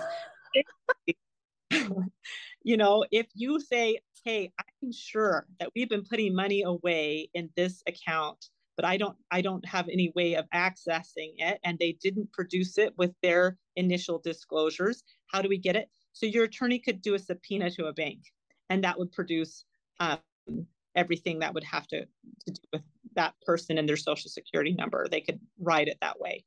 you 2.63 2.77
know, 2.77 3.05
if 3.11 3.27
you 3.33 3.59
say, 3.59 3.99
hey, 4.23 4.51
I'm 4.57 4.91
sure 4.91 5.47
that 5.59 5.69
we've 5.75 5.89
been 5.89 6.05
putting 6.09 6.35
money 6.35 6.63
away 6.63 7.29
in 7.33 7.49
this 7.55 7.83
account 7.87 8.49
but 8.75 8.85
I 8.85 8.97
don't 8.97 9.15
I 9.31 9.41
don't 9.41 9.65
have 9.65 9.87
any 9.89 10.11
way 10.15 10.35
of 10.35 10.45
accessing 10.53 11.33
it 11.37 11.59
and 11.63 11.77
they 11.77 11.97
didn't 12.01 12.31
produce 12.33 12.77
it 12.77 12.93
with 12.97 13.11
their 13.21 13.57
initial 13.75 14.19
disclosures. 14.19 15.03
How 15.27 15.41
do 15.41 15.49
we 15.49 15.57
get 15.57 15.75
it? 15.75 15.89
So 16.13 16.25
your 16.25 16.45
attorney 16.45 16.79
could 16.79 17.01
do 17.01 17.15
a 17.15 17.19
subpoena 17.19 17.69
to 17.71 17.85
a 17.85 17.93
bank 17.93 18.19
and 18.69 18.83
that 18.83 18.97
would 18.97 19.11
produce 19.11 19.65
um, 19.99 20.19
everything 20.95 21.39
that 21.39 21.53
would 21.53 21.63
have 21.63 21.87
to, 21.87 22.01
to 22.01 22.51
do 22.51 22.61
with 22.71 22.81
that 23.15 23.33
person 23.45 23.77
and 23.77 23.87
their 23.87 23.97
social 23.97 24.29
security 24.29 24.73
number. 24.73 25.07
They 25.09 25.21
could 25.21 25.39
write 25.59 25.87
it 25.87 25.97
that 26.01 26.19
way. 26.19 26.43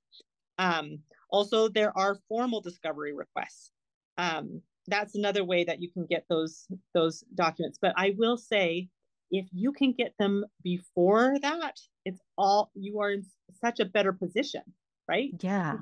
Um, 0.58 0.98
also, 1.30 1.68
there 1.68 1.96
are 1.96 2.18
formal 2.28 2.60
discovery 2.60 3.12
requests. 3.14 3.70
Um, 4.18 4.62
that's 4.88 5.14
another 5.14 5.44
way 5.44 5.64
that 5.64 5.80
you 5.80 5.90
can 5.90 6.06
get 6.06 6.24
those 6.28 6.66
those 6.94 7.24
documents. 7.34 7.78
But 7.80 7.94
I 7.96 8.14
will 8.16 8.36
say 8.36 8.88
if 9.30 9.46
you 9.52 9.72
can 9.72 9.92
get 9.92 10.14
them 10.18 10.44
before 10.62 11.36
that, 11.42 11.78
it's 12.04 12.20
all 12.38 12.70
you 12.74 13.00
are 13.00 13.10
in 13.10 13.24
such 13.60 13.80
a 13.80 13.84
better 13.84 14.12
position, 14.12 14.62
right? 15.08 15.30
Yeah. 15.40 15.78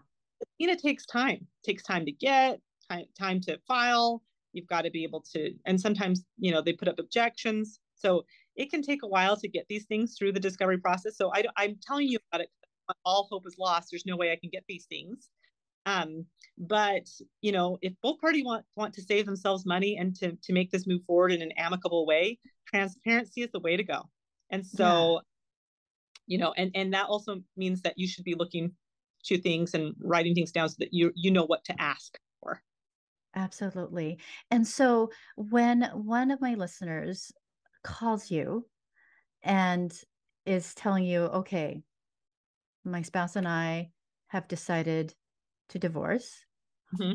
and 0.61 0.71
It 0.71 0.81
takes 0.81 1.05
time. 1.07 1.47
It 1.63 1.67
takes 1.67 1.83
time 1.83 2.05
to 2.07 2.13
get, 2.13 2.61
time 2.91 3.05
time 3.19 3.41
to 3.43 3.59
file. 3.67 4.23
You've 4.53 4.69
got 4.69 4.83
to 4.83 4.91
be 4.91 5.03
able 5.03 5.25
to, 5.33 5.53
and 5.67 5.81
sometimes 5.81 6.25
you 6.39 6.53
know 6.53 6.63
they 6.63 6.73
put 6.73 6.89
up 6.89 6.99
objections, 6.99 7.81
so 7.95 8.25
it 8.57 8.71
can 8.71 8.83
take 8.83 9.03
a 9.03 9.09
while 9.09 9.37
to 9.37 9.49
get 9.49 9.67
these 9.69 9.85
things 9.87 10.17
through 10.17 10.33
the 10.33 10.41
discovery 10.41 10.79
process. 10.79 11.17
So 11.17 11.33
I, 11.35 11.45
I'm 11.57 11.77
telling 11.87 12.09
you 12.09 12.19
about 12.31 12.43
it. 12.43 12.51
All 13.05 13.27
hope 13.31 13.47
is 13.47 13.57
lost. 13.59 13.89
There's 13.91 14.05
no 14.07 14.17
way 14.17 14.31
I 14.31 14.37
can 14.37 14.51
get 14.51 14.63
these 14.69 14.85
things. 14.85 15.31
Um, 15.87 16.27
but 16.57 17.09
you 17.41 17.53
know, 17.53 17.79
if 17.83 17.93
both 18.03 18.21
parties 18.21 18.45
want 18.45 18.65
want 18.77 18.95
to 18.95 19.03
save 19.03 19.27
themselves 19.27 19.67
money 19.67 19.97
and 19.97 20.15
to 20.17 20.37
to 20.43 20.53
make 20.53 20.71
this 20.71 20.87
move 20.87 21.03
forward 21.05 21.33
in 21.33 21.43
an 21.43 21.53
amicable 21.57 22.07
way, 22.07 22.39
transparency 22.67 23.43
is 23.43 23.51
the 23.53 23.61
way 23.61 23.77
to 23.77 23.85
go. 23.85 24.03
And 24.51 24.65
so, 24.65 25.15
yeah. 25.15 25.21
you 26.27 26.39
know, 26.39 26.53
and 26.57 26.71
and 26.75 26.95
that 26.95 27.07
also 27.07 27.41
means 27.57 27.83
that 27.83 27.95
you 27.97 28.07
should 28.07 28.25
be 28.25 28.35
looking 28.35 28.73
to 29.25 29.39
things 29.39 29.75
and 29.75 29.95
writing 30.01 30.35
things 30.35 30.53
down 30.53 30.69
so 30.69 30.77
that 30.79 30.93
you 30.93 31.13
you 31.15 31.31
know 31.31 31.45
what 31.45 31.65
to 31.65 31.81
ask 31.81 32.19
for. 32.41 32.63
Absolutely. 33.37 34.19
And 34.51 34.67
so 34.67 35.11
when 35.37 35.83
one 35.93 36.31
of 36.31 36.41
my 36.41 36.55
listeners 36.55 37.33
calls 37.83 38.31
you 38.31 38.67
and 39.43 39.93
is 40.47 40.75
telling 40.75 41.05
you, 41.05 41.23
okay, 41.23 41.83
my 42.85 43.03
spouse 43.03 43.35
and 43.35 43.49
I 43.49 43.91
have 44.29 44.47
decided 44.47 45.15
to 45.75 45.79
divorce 45.81 46.45
mm-hmm. 46.95 47.15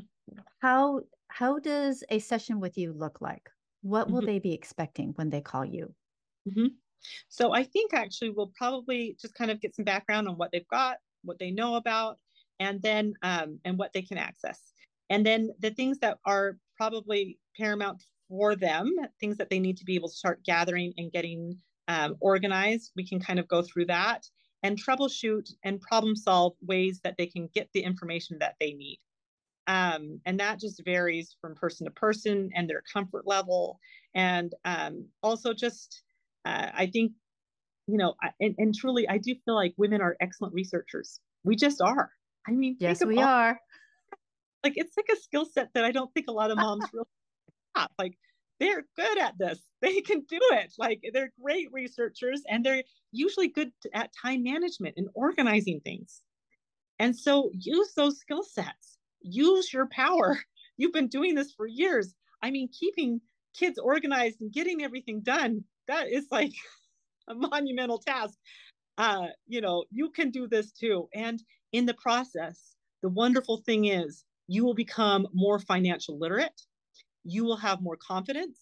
how 0.61 0.99
how 1.29 1.57
does 1.59 2.03
a 2.09 2.19
session 2.19 2.59
with 2.59 2.77
you 2.77 2.91
look 2.91 3.21
like 3.21 3.49
what 3.81 4.09
will 4.11 4.19
mm-hmm. 4.19 4.27
they 4.27 4.39
be 4.39 4.53
expecting 4.53 5.13
when 5.15 5.29
they 5.29 5.39
call 5.39 5.63
you 5.63 5.93
mm-hmm. 6.47 6.67
so 7.29 7.53
i 7.53 7.63
think 7.63 7.93
actually 7.93 8.29
we'll 8.29 8.51
probably 8.57 9.15
just 9.21 9.33
kind 9.33 9.49
of 9.49 9.61
get 9.61 9.73
some 9.73 9.85
background 9.85 10.27
on 10.27 10.35
what 10.35 10.51
they've 10.51 10.67
got 10.67 10.97
what 11.23 11.39
they 11.39 11.51
know 11.51 11.75
about 11.75 12.17
and 12.59 12.81
then 12.81 13.13
um, 13.21 13.57
and 13.63 13.77
what 13.77 13.93
they 13.93 14.01
can 14.01 14.17
access 14.17 14.73
and 15.09 15.25
then 15.25 15.49
the 15.59 15.71
things 15.71 15.97
that 15.99 16.17
are 16.25 16.57
probably 16.75 17.39
paramount 17.57 18.03
for 18.27 18.57
them 18.57 18.93
things 19.21 19.37
that 19.37 19.49
they 19.49 19.59
need 19.59 19.77
to 19.77 19.85
be 19.85 19.95
able 19.95 20.09
to 20.09 20.15
start 20.15 20.43
gathering 20.43 20.93
and 20.97 21.13
getting 21.13 21.57
um, 21.87 22.17
organized 22.19 22.91
we 22.97 23.07
can 23.07 23.21
kind 23.21 23.39
of 23.39 23.47
go 23.47 23.61
through 23.61 23.85
that 23.85 24.25
and 24.63 24.81
troubleshoot 24.81 25.49
and 25.63 25.81
problem 25.81 26.15
solve 26.15 26.53
ways 26.61 26.99
that 27.03 27.15
they 27.17 27.25
can 27.25 27.49
get 27.53 27.69
the 27.73 27.81
information 27.81 28.37
that 28.39 28.55
they 28.59 28.73
need. 28.73 28.99
Um, 29.67 30.19
and 30.25 30.39
that 30.39 30.59
just 30.59 30.83
varies 30.83 31.35
from 31.39 31.53
person 31.55 31.85
to 31.85 31.91
person 31.91 32.49
and 32.55 32.69
their 32.69 32.81
comfort 32.91 33.27
level. 33.27 33.79
And 34.15 34.53
um, 34.65 35.05
also, 35.21 35.53
just 35.53 36.01
uh, 36.45 36.69
I 36.73 36.87
think, 36.87 37.11
you 37.87 37.97
know, 37.97 38.15
and, 38.39 38.55
and, 38.57 38.73
truly, 38.73 39.07
I 39.07 39.19
do 39.19 39.35
feel 39.45 39.55
like 39.55 39.73
women 39.77 40.01
are 40.01 40.17
excellent 40.21 40.55
researchers. 40.55 41.19
We 41.43 41.55
just 41.55 41.81
are. 41.81 42.09
I 42.47 42.51
mean, 42.51 42.77
yes, 42.79 43.03
we 43.05 43.17
all, 43.19 43.25
are. 43.25 43.59
Like, 44.61 44.73
it's 44.75 44.97
like 44.97 45.07
a 45.13 45.15
skill 45.21 45.45
set 45.45 45.69
that 45.73 45.85
I 45.85 45.91
don't 45.91 46.13
think 46.13 46.25
a 46.27 46.33
lot 46.33 46.51
of 46.51 46.57
moms 46.57 46.83
really 46.93 47.05
have. 47.77 47.89
Like, 47.97 48.17
they're 48.59 48.85
good 48.95 49.17
at 49.17 49.37
this. 49.37 49.59
They 49.81 50.01
can 50.01 50.25
do 50.27 50.39
it. 50.41 50.73
Like 50.77 50.99
they're 51.13 51.31
great 51.41 51.69
researchers 51.71 52.41
and 52.49 52.65
they're 52.65 52.83
usually 53.13 53.47
good 53.47 53.71
at 53.93 54.11
time 54.21 54.43
management 54.43 54.95
and 54.97 55.07
organizing 55.13 55.79
things. 55.79 56.21
And 56.99 57.15
so 57.15 57.49
use 57.53 57.93
those 57.95 58.19
skill 58.19 58.43
sets, 58.43 58.97
use 59.21 59.71
your 59.71 59.87
power. 59.87 60.37
You've 60.77 60.91
been 60.91 61.07
doing 61.07 61.33
this 61.33 61.53
for 61.53 61.65
years. 61.65 62.13
I 62.43 62.51
mean, 62.51 62.67
keeping 62.77 63.21
kids 63.57 63.79
organized 63.79 64.41
and 64.41 64.51
getting 64.51 64.83
everything 64.83 65.21
done, 65.21 65.63
that 65.87 66.09
is 66.09 66.25
like 66.29 66.51
a 67.29 67.35
monumental 67.35 67.99
task. 67.99 68.37
Uh, 68.97 69.27
you 69.47 69.61
know, 69.61 69.85
you 69.91 70.09
can 70.09 70.29
do 70.29 70.45
this 70.45 70.73
too. 70.73 71.07
And 71.15 71.41
in 71.71 71.85
the 71.85 71.93
process, 71.93 72.75
the 73.01 73.07
wonderful 73.07 73.61
thing 73.65 73.85
is 73.85 74.25
you 74.47 74.65
will 74.65 74.73
become 74.73 75.25
more 75.33 75.57
financial 75.57 76.19
literate 76.19 76.61
you 77.23 77.45
will 77.45 77.57
have 77.57 77.81
more 77.81 77.97
confidence. 77.97 78.59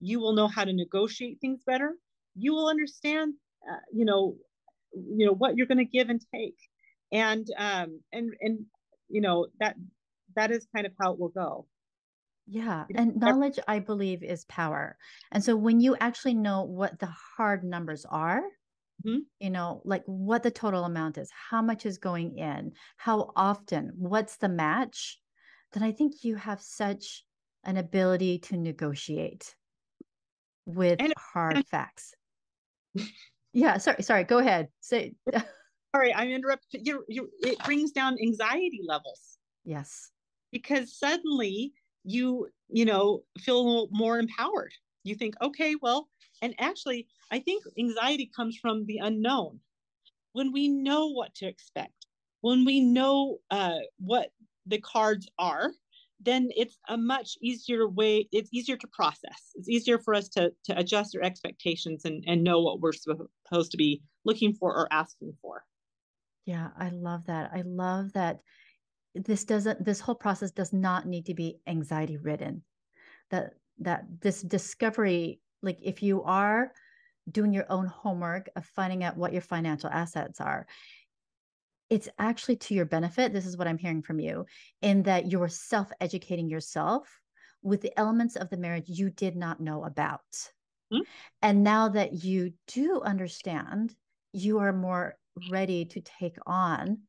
You 0.00 0.20
will 0.20 0.32
know 0.32 0.48
how 0.48 0.64
to 0.64 0.72
negotiate 0.72 1.38
things 1.40 1.60
better. 1.66 1.94
You 2.34 2.54
will 2.54 2.68
understand 2.68 3.34
uh, 3.70 3.76
you 3.92 4.04
know 4.04 4.36
you 4.92 5.26
know 5.26 5.32
what 5.32 5.56
you're 5.56 5.66
going 5.66 5.78
to 5.78 5.84
give 5.84 6.08
and 6.08 6.20
take. 6.34 6.56
And 7.12 7.46
um 7.58 8.00
and 8.12 8.32
and 8.40 8.60
you 9.08 9.20
know 9.20 9.46
that 9.60 9.76
that 10.34 10.50
is 10.50 10.66
kind 10.74 10.86
of 10.86 10.92
how 11.00 11.12
it 11.12 11.18
will 11.18 11.28
go. 11.28 11.66
Yeah 12.48 12.86
and 12.96 13.14
knowledge 13.16 13.58
i 13.68 13.78
believe 13.78 14.22
is 14.22 14.44
power. 14.46 14.96
And 15.30 15.44
so 15.44 15.56
when 15.56 15.80
you 15.80 15.96
actually 16.00 16.34
know 16.34 16.62
what 16.64 16.98
the 16.98 17.12
hard 17.36 17.62
numbers 17.64 18.04
are 18.04 18.42
mm-hmm. 19.04 19.18
you 19.40 19.50
know 19.50 19.82
like 19.84 20.02
what 20.06 20.42
the 20.42 20.50
total 20.50 20.84
amount 20.84 21.18
is 21.18 21.30
how 21.50 21.62
much 21.62 21.86
is 21.86 21.98
going 21.98 22.36
in 22.38 22.72
how 22.96 23.32
often 23.36 23.92
what's 23.96 24.36
the 24.36 24.48
match 24.48 25.18
then 25.72 25.82
i 25.82 25.92
think 25.92 26.22
you 26.22 26.36
have 26.36 26.60
such 26.60 27.24
an 27.64 27.76
ability 27.76 28.38
to 28.38 28.56
negotiate 28.56 29.54
with 30.66 31.00
and, 31.00 31.14
hard 31.16 31.56
and, 31.56 31.66
facts. 31.66 32.14
yeah, 33.52 33.78
sorry, 33.78 34.02
sorry. 34.02 34.24
Go 34.24 34.38
ahead. 34.38 34.68
Say. 34.80 35.14
sorry, 35.94 36.14
I'm 36.14 36.30
interrupting. 36.30 36.84
You, 36.84 37.04
you, 37.08 37.30
it 37.42 37.58
brings 37.64 37.92
down 37.92 38.16
anxiety 38.22 38.80
levels. 38.86 39.38
Yes, 39.64 40.10
because 40.50 40.96
suddenly 40.98 41.72
you, 42.04 42.48
you 42.68 42.84
know, 42.84 43.22
feel 43.38 43.88
more 43.90 44.18
empowered. 44.18 44.72
You 45.04 45.14
think, 45.14 45.34
okay, 45.40 45.74
well, 45.80 46.08
and 46.42 46.54
actually, 46.58 47.06
I 47.30 47.38
think 47.38 47.64
anxiety 47.78 48.30
comes 48.34 48.56
from 48.56 48.84
the 48.86 48.98
unknown. 48.98 49.60
When 50.32 50.52
we 50.52 50.68
know 50.68 51.08
what 51.08 51.34
to 51.36 51.46
expect, 51.46 52.06
when 52.40 52.64
we 52.64 52.80
know 52.80 53.38
uh, 53.50 53.78
what 53.98 54.30
the 54.66 54.80
cards 54.80 55.28
are, 55.38 55.72
then 56.24 56.48
it's 56.56 56.78
a 56.88 56.96
much 56.96 57.36
easier 57.40 57.88
way 57.88 58.28
it's 58.32 58.50
easier 58.52 58.76
to 58.76 58.86
process. 58.86 59.52
It's 59.54 59.68
easier 59.68 59.98
for 59.98 60.14
us 60.14 60.28
to 60.30 60.52
to 60.64 60.78
adjust 60.78 61.16
our 61.16 61.22
expectations 61.22 62.04
and 62.04 62.24
and 62.26 62.44
know 62.44 62.60
what 62.60 62.80
we're 62.80 62.92
supposed 62.92 63.70
to 63.72 63.76
be 63.76 64.02
looking 64.24 64.54
for 64.54 64.74
or 64.74 64.88
asking 64.92 65.34
for. 65.40 65.64
Yeah 66.46 66.68
i 66.78 66.88
love 66.90 67.26
that. 67.26 67.50
I 67.54 67.62
love 67.62 68.12
that 68.12 68.40
this 69.14 69.44
doesn't 69.44 69.84
this 69.84 70.00
whole 70.00 70.14
process 70.14 70.50
does 70.50 70.72
not 70.72 71.06
need 71.06 71.26
to 71.26 71.34
be 71.34 71.60
anxiety 71.66 72.16
ridden. 72.16 72.62
That 73.30 73.54
that 73.78 74.04
this 74.20 74.42
discovery 74.42 75.40
like 75.62 75.78
if 75.82 76.02
you 76.02 76.22
are 76.22 76.72
doing 77.30 77.52
your 77.52 77.66
own 77.70 77.86
homework 77.86 78.50
of 78.56 78.64
finding 78.66 79.04
out 79.04 79.16
what 79.16 79.32
your 79.32 79.42
financial 79.42 79.88
assets 79.90 80.40
are 80.40 80.66
it's 81.92 82.08
actually 82.18 82.56
to 82.56 82.72
your 82.72 82.86
benefit. 82.86 83.34
This 83.34 83.44
is 83.44 83.58
what 83.58 83.68
I'm 83.68 83.76
hearing 83.76 84.00
from 84.00 84.18
you, 84.18 84.46
in 84.80 85.02
that 85.02 85.30
you're 85.30 85.50
self 85.50 85.92
educating 86.00 86.48
yourself 86.48 87.06
with 87.62 87.82
the 87.82 87.92
elements 87.98 88.34
of 88.34 88.48
the 88.48 88.56
marriage 88.56 88.88
you 88.88 89.10
did 89.10 89.36
not 89.36 89.60
know 89.60 89.84
about. 89.84 90.20
Mm-hmm. 90.90 91.02
And 91.42 91.62
now 91.62 91.90
that 91.90 92.24
you 92.24 92.54
do 92.66 93.02
understand, 93.02 93.94
you 94.32 94.60
are 94.60 94.72
more 94.72 95.16
ready 95.50 95.84
to 95.84 96.00
take 96.00 96.38
on 96.46 97.00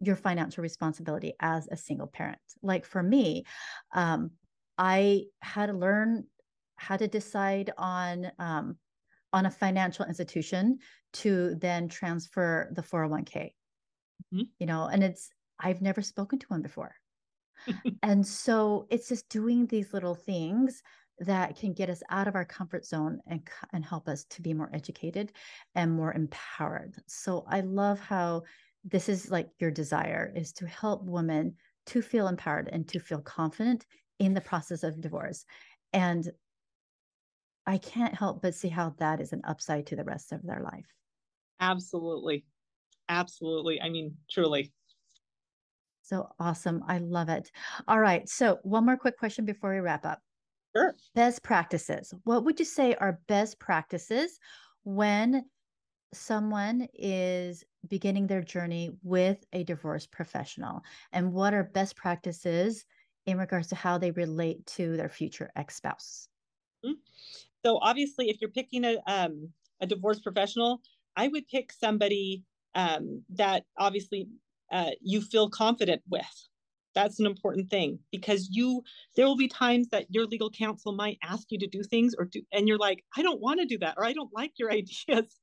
your 0.00 0.16
financial 0.16 0.62
responsibility 0.62 1.34
as 1.38 1.68
a 1.70 1.76
single 1.76 2.08
parent. 2.08 2.40
Like 2.64 2.84
for 2.84 3.00
me, 3.00 3.44
um, 3.94 4.32
I 4.76 5.26
had 5.40 5.66
to 5.66 5.72
learn 5.72 6.24
how 6.74 6.96
to 6.96 7.06
decide 7.06 7.72
on 7.78 8.26
um, 8.40 8.76
on 9.32 9.46
a 9.46 9.50
financial 9.52 10.04
institution 10.04 10.80
to 11.12 11.54
then 11.54 11.88
transfer 11.88 12.72
the 12.74 12.82
401k 12.82 13.52
mm-hmm. 14.32 14.42
you 14.58 14.66
know, 14.66 14.86
and 14.86 15.02
it's, 15.02 15.30
I've 15.58 15.82
never 15.82 16.02
spoken 16.02 16.38
to 16.38 16.46
one 16.46 16.62
before. 16.62 16.94
and 18.02 18.26
so 18.26 18.86
it's 18.90 19.08
just 19.08 19.28
doing 19.28 19.66
these 19.66 19.92
little 19.92 20.14
things 20.14 20.82
that 21.18 21.56
can 21.56 21.72
get 21.72 21.90
us 21.90 22.02
out 22.10 22.26
of 22.26 22.34
our 22.34 22.44
comfort 22.44 22.84
zone 22.84 23.20
and 23.26 23.46
and 23.72 23.84
help 23.84 24.08
us 24.08 24.24
to 24.24 24.42
be 24.42 24.54
more 24.54 24.70
educated 24.72 25.32
and 25.74 25.92
more 25.92 26.12
empowered. 26.12 26.94
So 27.06 27.44
I 27.48 27.60
love 27.60 28.00
how 28.00 28.42
this 28.84 29.08
is 29.08 29.30
like 29.30 29.48
your 29.60 29.70
desire 29.70 30.32
is 30.34 30.52
to 30.54 30.66
help 30.66 31.04
women 31.04 31.54
to 31.86 32.02
feel 32.02 32.28
empowered 32.28 32.68
and 32.72 32.88
to 32.88 32.98
feel 32.98 33.20
confident 33.20 33.86
in 34.18 34.34
the 34.34 34.40
process 34.40 34.82
of 34.82 35.00
divorce. 35.00 35.44
And 35.92 36.28
I 37.66 37.78
can't 37.78 38.14
help 38.14 38.42
but 38.42 38.54
see 38.54 38.68
how 38.68 38.94
that 38.98 39.20
is 39.20 39.32
an 39.32 39.42
upside 39.44 39.86
to 39.86 39.96
the 39.96 40.04
rest 40.04 40.32
of 40.32 40.42
their 40.42 40.60
life. 40.60 40.86
Absolutely 41.60 42.44
absolutely. 43.20 43.80
I 43.80 43.88
mean, 43.88 44.16
truly. 44.30 44.72
So 46.02 46.28
awesome. 46.38 46.82
I 46.88 46.98
love 46.98 47.28
it. 47.28 47.50
All 47.88 48.00
right. 48.00 48.28
So, 48.28 48.58
one 48.64 48.84
more 48.84 48.96
quick 48.96 49.18
question 49.18 49.44
before 49.44 49.72
we 49.72 49.80
wrap 49.80 50.04
up. 50.04 50.20
Sure. 50.76 50.94
Best 51.14 51.42
practices. 51.42 52.12
What 52.24 52.44
would 52.44 52.58
you 52.58 52.64
say 52.64 52.94
are 52.94 53.20
best 53.28 53.58
practices 53.58 54.38
when 54.84 55.44
someone 56.12 56.88
is 56.94 57.64
beginning 57.88 58.26
their 58.26 58.42
journey 58.42 58.90
with 59.02 59.44
a 59.52 59.64
divorce 59.64 60.06
professional? 60.06 60.82
And 61.12 61.32
what 61.32 61.54
are 61.54 61.64
best 61.64 61.96
practices 61.96 62.84
in 63.26 63.38
regards 63.38 63.68
to 63.68 63.74
how 63.74 63.96
they 63.98 64.10
relate 64.10 64.66
to 64.66 64.96
their 64.96 65.08
future 65.08 65.50
ex 65.56 65.76
spouse? 65.76 66.28
Mm-hmm. 66.84 66.94
So, 67.64 67.78
obviously, 67.80 68.28
if 68.28 68.40
you're 68.40 68.50
picking 68.50 68.84
a, 68.84 68.96
um, 69.06 69.50
a 69.80 69.86
divorce 69.86 70.20
professional, 70.20 70.80
I 71.16 71.28
would 71.28 71.46
pick 71.46 71.72
somebody 71.72 72.44
um, 72.74 73.22
that 73.30 73.64
obviously 73.78 74.28
uh, 74.72 74.90
you 75.00 75.20
feel 75.20 75.48
confident 75.48 76.02
with. 76.08 76.48
That's 76.94 77.20
an 77.20 77.26
important 77.26 77.70
thing 77.70 77.98
because 78.10 78.48
you 78.50 78.82
there 79.16 79.26
will 79.26 79.36
be 79.36 79.48
times 79.48 79.88
that 79.88 80.06
your 80.10 80.26
legal 80.26 80.50
counsel 80.50 80.92
might 80.92 81.18
ask 81.22 81.50
you 81.50 81.58
to 81.58 81.66
do 81.66 81.82
things 81.82 82.14
or 82.18 82.26
do 82.26 82.42
and 82.52 82.68
you're 82.68 82.78
like, 82.78 83.02
I 83.16 83.22
don't 83.22 83.40
want 83.40 83.60
to 83.60 83.66
do 83.66 83.78
that 83.78 83.94
or 83.96 84.04
I 84.04 84.12
don't 84.12 84.32
like 84.34 84.52
your 84.58 84.70
ideas. 84.80 85.40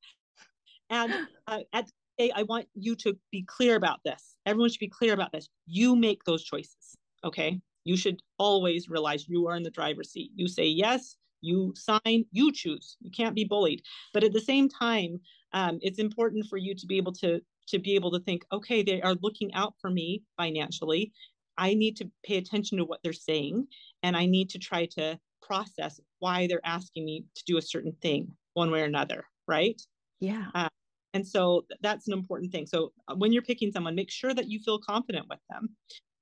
And 0.91 1.13
uh, 1.47 1.59
at 1.73 1.89
a, 2.19 2.31
I 2.31 2.43
want 2.43 2.67
you 2.75 2.95
to 2.97 3.17
be 3.31 3.43
clear 3.47 3.75
about 3.75 3.99
this. 4.03 4.35
Everyone 4.45 4.69
should 4.69 4.79
be 4.79 4.89
clear 4.89 5.13
about 5.13 5.31
this. 5.31 5.49
You 5.65 5.95
make 5.95 6.23
those 6.23 6.43
choices. 6.43 6.95
Okay. 7.23 7.59
You 7.83 7.97
should 7.97 8.21
always 8.37 8.89
realize 8.89 9.27
you 9.27 9.47
are 9.47 9.55
in 9.55 9.63
the 9.63 9.71
driver's 9.71 10.11
seat. 10.11 10.31
You 10.35 10.47
say 10.47 10.65
yes, 10.65 11.15
you 11.41 11.73
sign, 11.75 12.25
you 12.31 12.51
choose. 12.51 12.97
You 12.99 13.11
can't 13.11 13.35
be 13.35 13.45
bullied. 13.45 13.81
But 14.13 14.23
at 14.23 14.33
the 14.33 14.41
same 14.41 14.69
time, 14.69 15.19
um, 15.53 15.79
it's 15.81 15.99
important 15.99 16.45
for 16.47 16.57
you 16.57 16.75
to 16.75 16.85
be 16.85 16.97
able 16.97 17.13
to 17.13 17.41
to 17.67 17.79
be 17.79 17.95
able 17.95 18.11
to 18.11 18.19
think 18.19 18.43
okay 18.51 18.81
they 18.81 19.01
are 19.01 19.15
looking 19.21 19.53
out 19.53 19.73
for 19.81 19.89
me 19.89 20.23
financially. 20.37 21.11
I 21.57 21.73
need 21.73 21.97
to 21.97 22.09
pay 22.25 22.37
attention 22.37 22.77
to 22.77 22.85
what 22.85 23.01
they're 23.03 23.11
saying 23.11 23.67
and 24.01 24.15
i 24.15 24.25
need 24.25 24.49
to 24.51 24.57
try 24.57 24.85
to 24.85 25.19
process 25.41 25.99
why 26.19 26.47
they're 26.47 26.65
asking 26.65 27.03
me 27.03 27.25
to 27.35 27.43
do 27.45 27.57
a 27.57 27.61
certain 27.61 27.91
thing 28.01 28.31
one 28.53 28.71
way 28.71 28.81
or 28.81 28.85
another 28.85 29.25
right? 29.49 29.81
Yeah. 30.21 30.45
Uh, 30.53 30.69
and 31.13 31.27
so 31.27 31.65
that's 31.81 32.07
an 32.07 32.13
important 32.13 32.51
thing. 32.51 32.67
So 32.67 32.93
uh, 33.09 33.15
when 33.15 33.33
you're 33.33 33.41
picking 33.41 33.71
someone 33.71 33.95
make 33.95 34.11
sure 34.11 34.33
that 34.33 34.47
you 34.47 34.59
feel 34.59 34.79
confident 34.79 35.25
with 35.27 35.39
them. 35.49 35.69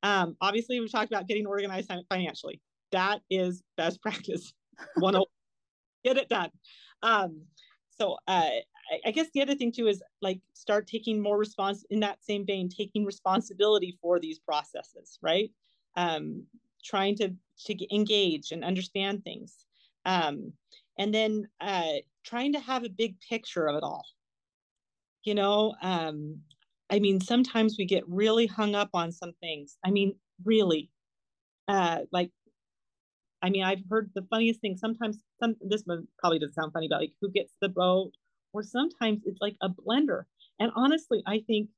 Um, 0.01 0.37
obviously 0.41 0.79
we've 0.79 0.91
talked 0.91 1.11
about 1.11 1.27
getting 1.27 1.45
organized 1.45 1.91
financially. 2.09 2.61
That 2.93 3.19
is 3.29 3.61
best 3.75 4.01
practice. 4.05 4.53
One 4.95 5.21
get 6.03 6.17
it 6.17 6.29
done. 6.29 6.49
Um, 7.03 7.43
so 7.99 8.17
uh, 8.27 8.49
I 9.05 9.11
guess 9.11 9.27
the 9.33 9.41
other 9.41 9.55
thing 9.55 9.71
too 9.71 9.87
is 9.87 10.01
like 10.21 10.39
start 10.53 10.87
taking 10.87 11.21
more 11.21 11.37
response 11.37 11.85
in 11.89 11.99
that 12.01 12.23
same 12.23 12.45
vein, 12.45 12.69
taking 12.69 13.05
responsibility 13.05 13.97
for 14.01 14.19
these 14.19 14.39
processes, 14.39 15.19
right? 15.21 15.51
Um, 15.95 16.43
trying 16.83 17.15
to 17.17 17.33
to 17.65 17.95
engage 17.95 18.51
and 18.51 18.63
understand 18.63 19.23
things, 19.23 19.65
um, 20.05 20.53
and 20.97 21.13
then 21.13 21.47
uh, 21.59 21.93
trying 22.23 22.53
to 22.53 22.59
have 22.59 22.83
a 22.83 22.89
big 22.89 23.19
picture 23.19 23.67
of 23.67 23.75
it 23.75 23.83
all. 23.83 24.05
You 25.23 25.35
know, 25.35 25.75
um, 25.81 26.41
I 26.89 26.99
mean, 26.99 27.19
sometimes 27.19 27.75
we 27.77 27.85
get 27.85 28.07
really 28.07 28.47
hung 28.47 28.75
up 28.75 28.89
on 28.93 29.11
some 29.11 29.33
things. 29.41 29.77
I 29.83 29.91
mean, 29.91 30.15
really, 30.45 30.89
uh, 31.67 32.01
like 32.11 32.31
I 33.41 33.49
mean, 33.49 33.63
I've 33.63 33.83
heard 33.89 34.11
the 34.15 34.25
funniest 34.29 34.61
thing. 34.61 34.77
Sometimes, 34.77 35.19
some 35.39 35.55
this 35.61 35.83
one 35.85 36.07
probably 36.19 36.39
doesn't 36.39 36.55
sound 36.55 36.73
funny, 36.73 36.87
but 36.89 37.01
like 37.01 37.13
who 37.21 37.29
gets 37.29 37.53
the 37.61 37.69
boat 37.69 38.13
or 38.57 38.63
sometimes 38.63 39.21
it's 39.25 39.39
like 39.39 39.55
a 39.61 39.69
blender. 39.69 40.23
And 40.59 40.71
honestly, 40.75 41.21
I 41.27 41.43
think 41.45 41.69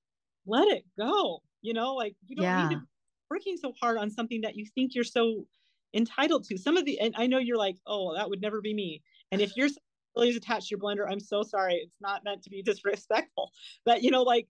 let 0.48 0.70
it 0.70 0.86
go. 0.98 1.42
You 1.62 1.74
know, 1.74 1.94
like 1.94 2.16
you 2.26 2.38
don't 2.38 2.46
yeah. 2.46 2.70
need 2.70 2.76
to 2.76 2.80
be 2.80 2.86
working 3.30 3.58
so 3.58 3.74
hard 3.82 3.98
on 3.98 4.10
something 4.10 4.42
that 4.42 4.56
you 4.56 4.66
think 4.74 4.96
you're 4.96 5.04
so 5.04 5.46
entitled 5.94 6.46
to. 6.46 6.58
Some 6.58 6.78
of 6.78 6.86
the, 6.86 6.98
and 7.02 7.14
I 7.18 7.28
know 7.28 7.38
you're 7.38 7.58
like, 7.58 7.76
oh, 7.86 8.16
that 8.16 8.30
would 8.30 8.42
never 8.42 8.62
be 8.62 8.74
me. 8.74 9.02
And 9.34 9.42
if 9.42 9.58
you're 9.58 9.68
really 10.16 10.30
attached 10.30 10.70
to 10.70 10.72
your 10.72 10.80
blender, 10.80 11.06
I'm 11.10 11.20
so 11.20 11.44
sorry. 11.44 11.76
It's 11.76 11.98
not 12.00 12.24
meant 12.24 12.44
to 12.44 12.50
be 12.50 12.62
disrespectful, 12.66 13.52
but 13.84 14.02
you 14.02 14.10
know, 14.10 14.24
like 14.24 14.48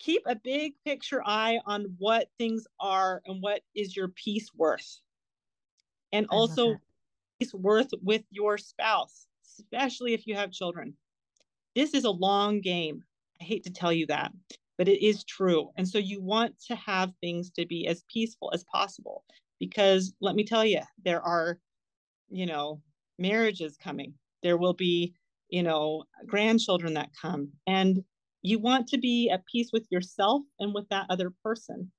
keep 0.00 0.22
a 0.26 0.34
big 0.34 0.72
picture 0.84 1.22
eye 1.24 1.60
on 1.66 1.94
what 1.98 2.28
things 2.36 2.66
are 2.80 3.22
and 3.26 3.40
what 3.40 3.62
is 3.76 3.96
your 3.96 4.08
peace 4.08 4.50
worth. 4.56 5.00
And 6.12 6.26
also 6.30 6.76
peace 7.38 7.54
worth 7.54 7.90
with 8.02 8.22
your 8.30 8.58
spouse, 8.58 9.26
especially 9.58 10.14
if 10.14 10.26
you 10.26 10.34
have 10.34 10.50
children. 10.50 10.94
This 11.74 11.94
is 11.94 12.04
a 12.04 12.10
long 12.10 12.60
game. 12.60 13.02
I 13.40 13.44
hate 13.44 13.64
to 13.64 13.72
tell 13.72 13.92
you 13.92 14.06
that, 14.06 14.32
but 14.78 14.88
it 14.88 15.04
is 15.04 15.24
true. 15.24 15.70
And 15.76 15.88
so 15.88 15.98
you 15.98 16.22
want 16.22 16.54
to 16.68 16.76
have 16.76 17.12
things 17.20 17.50
to 17.52 17.66
be 17.66 17.86
as 17.86 18.04
peaceful 18.12 18.50
as 18.54 18.64
possible 18.64 19.24
because 19.58 20.14
let 20.20 20.34
me 20.34 20.44
tell 20.44 20.64
you, 20.64 20.80
there 21.04 21.22
are, 21.22 21.58
you 22.28 22.46
know, 22.46 22.80
marriages 23.18 23.76
coming. 23.76 24.14
There 24.42 24.56
will 24.56 24.74
be, 24.74 25.14
you 25.48 25.62
know, 25.62 26.04
grandchildren 26.26 26.94
that 26.94 27.10
come. 27.20 27.50
And 27.66 28.04
you 28.42 28.58
want 28.58 28.86
to 28.88 28.98
be 28.98 29.30
at 29.30 29.46
peace 29.46 29.70
with 29.72 29.86
yourself 29.90 30.42
and 30.58 30.74
with 30.74 30.88
that 30.90 31.06
other 31.08 31.32
person. 31.42 31.90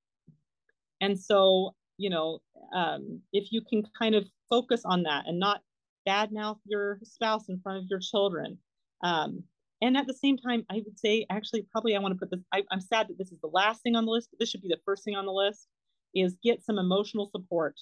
And 1.01 1.19
so, 1.19 1.75
you 1.97 2.09
know, 2.09 2.39
um, 2.73 3.21
if 3.33 3.51
you 3.51 3.61
can 3.67 3.83
kind 3.97 4.15
of 4.15 4.25
focus 4.49 4.83
on 4.85 5.03
that 5.03 5.25
and 5.27 5.39
not 5.39 5.61
badmouth 6.07 6.59
your 6.65 6.99
spouse 7.03 7.49
in 7.49 7.59
front 7.59 7.79
of 7.79 7.89
your 7.89 7.99
children, 7.99 8.57
um, 9.03 9.43
and 9.81 9.97
at 9.97 10.07
the 10.07 10.13
same 10.13 10.37
time, 10.37 10.65
I 10.69 10.81
would 10.85 10.97
say, 10.97 11.25
actually, 11.29 11.65
probably 11.71 11.95
I 11.95 11.99
want 11.99 12.13
to 12.13 12.19
put 12.19 12.31
this, 12.31 12.39
I, 12.53 12.63
I'm 12.71 12.81
sad 12.81 13.07
that 13.09 13.17
this 13.17 13.31
is 13.31 13.39
the 13.41 13.49
last 13.49 13.83
thing 13.83 13.95
on 13.95 14.05
the 14.05 14.11
list, 14.11 14.29
but 14.31 14.39
this 14.39 14.49
should 14.49 14.61
be 14.61 14.69
the 14.69 14.79
first 14.85 15.03
thing 15.03 15.15
on 15.15 15.25
the 15.25 15.31
list, 15.31 15.67
is 16.13 16.37
get 16.43 16.63
some 16.63 16.79
emotional 16.79 17.29
support 17.29 17.75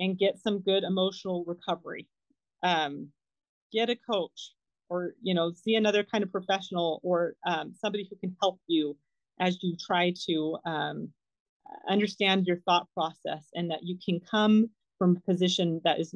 and 0.00 0.18
get 0.18 0.38
some 0.38 0.60
good 0.60 0.82
emotional 0.84 1.44
recovery. 1.46 2.08
Um, 2.62 3.08
get 3.72 3.90
a 3.90 3.96
coach 3.96 4.54
or, 4.88 5.14
you 5.22 5.34
know, 5.34 5.52
see 5.52 5.74
another 5.74 6.02
kind 6.02 6.24
of 6.24 6.32
professional 6.32 7.00
or 7.02 7.34
um, 7.46 7.74
somebody 7.78 8.08
who 8.08 8.16
can 8.16 8.34
help 8.40 8.58
you 8.66 8.96
as 9.40 9.58
you 9.62 9.76
try 9.76 10.12
to 10.26 10.58
um, 10.64 11.08
understand 11.88 12.46
your 12.46 12.58
thought 12.64 12.88
process 12.94 13.46
and 13.54 13.70
that 13.70 13.80
you 13.82 13.98
can 14.04 14.20
come 14.20 14.68
from 14.98 15.16
a 15.16 15.30
position 15.30 15.80
that 15.84 16.00
is, 16.00 16.14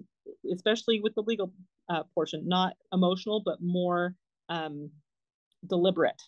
especially 0.52 1.00
with 1.00 1.14
the 1.14 1.22
legal 1.22 1.52
uh, 1.88 2.02
portion, 2.14 2.48
not 2.48 2.74
emotional, 2.92 3.42
but 3.44 3.58
more 3.60 4.16
um, 4.48 4.90
deliberate. 5.66 6.20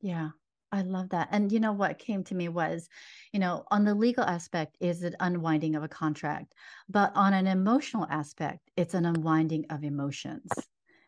Yeah, 0.00 0.30
I 0.72 0.82
love 0.82 1.10
that. 1.10 1.28
And 1.30 1.50
you 1.50 1.60
know 1.60 1.72
what 1.72 1.98
came 1.98 2.24
to 2.24 2.34
me 2.34 2.48
was, 2.48 2.88
you 3.32 3.40
know, 3.40 3.64
on 3.70 3.84
the 3.84 3.94
legal 3.94 4.24
aspect 4.24 4.76
is 4.80 5.02
it 5.02 5.14
unwinding 5.20 5.76
of 5.76 5.82
a 5.82 5.88
contract, 5.88 6.54
but 6.88 7.12
on 7.14 7.32
an 7.32 7.46
emotional 7.46 8.06
aspect, 8.10 8.70
it's 8.76 8.94
an 8.94 9.06
unwinding 9.06 9.66
of 9.70 9.84
emotions. 9.84 10.48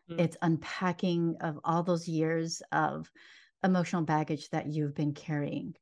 Mm-hmm. 0.09 0.19
It's 0.19 0.37
unpacking 0.41 1.35
of 1.41 1.59
all 1.63 1.83
those 1.83 2.07
years 2.07 2.61
of 2.71 3.11
emotional 3.63 4.03
baggage 4.03 4.49
that 4.49 4.67
you've 4.67 4.95
been 4.95 5.13
carrying. 5.13 5.75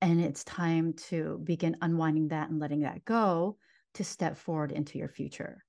And 0.00 0.20
it's 0.20 0.44
time 0.44 0.92
to 1.08 1.40
begin 1.44 1.76
unwinding 1.80 2.28
that 2.28 2.50
and 2.50 2.60
letting 2.60 2.80
that 2.80 3.04
go 3.04 3.56
to 3.94 4.04
step 4.04 4.36
forward 4.36 4.70
into 4.70 4.98
your 4.98 5.08
future. 5.08 5.63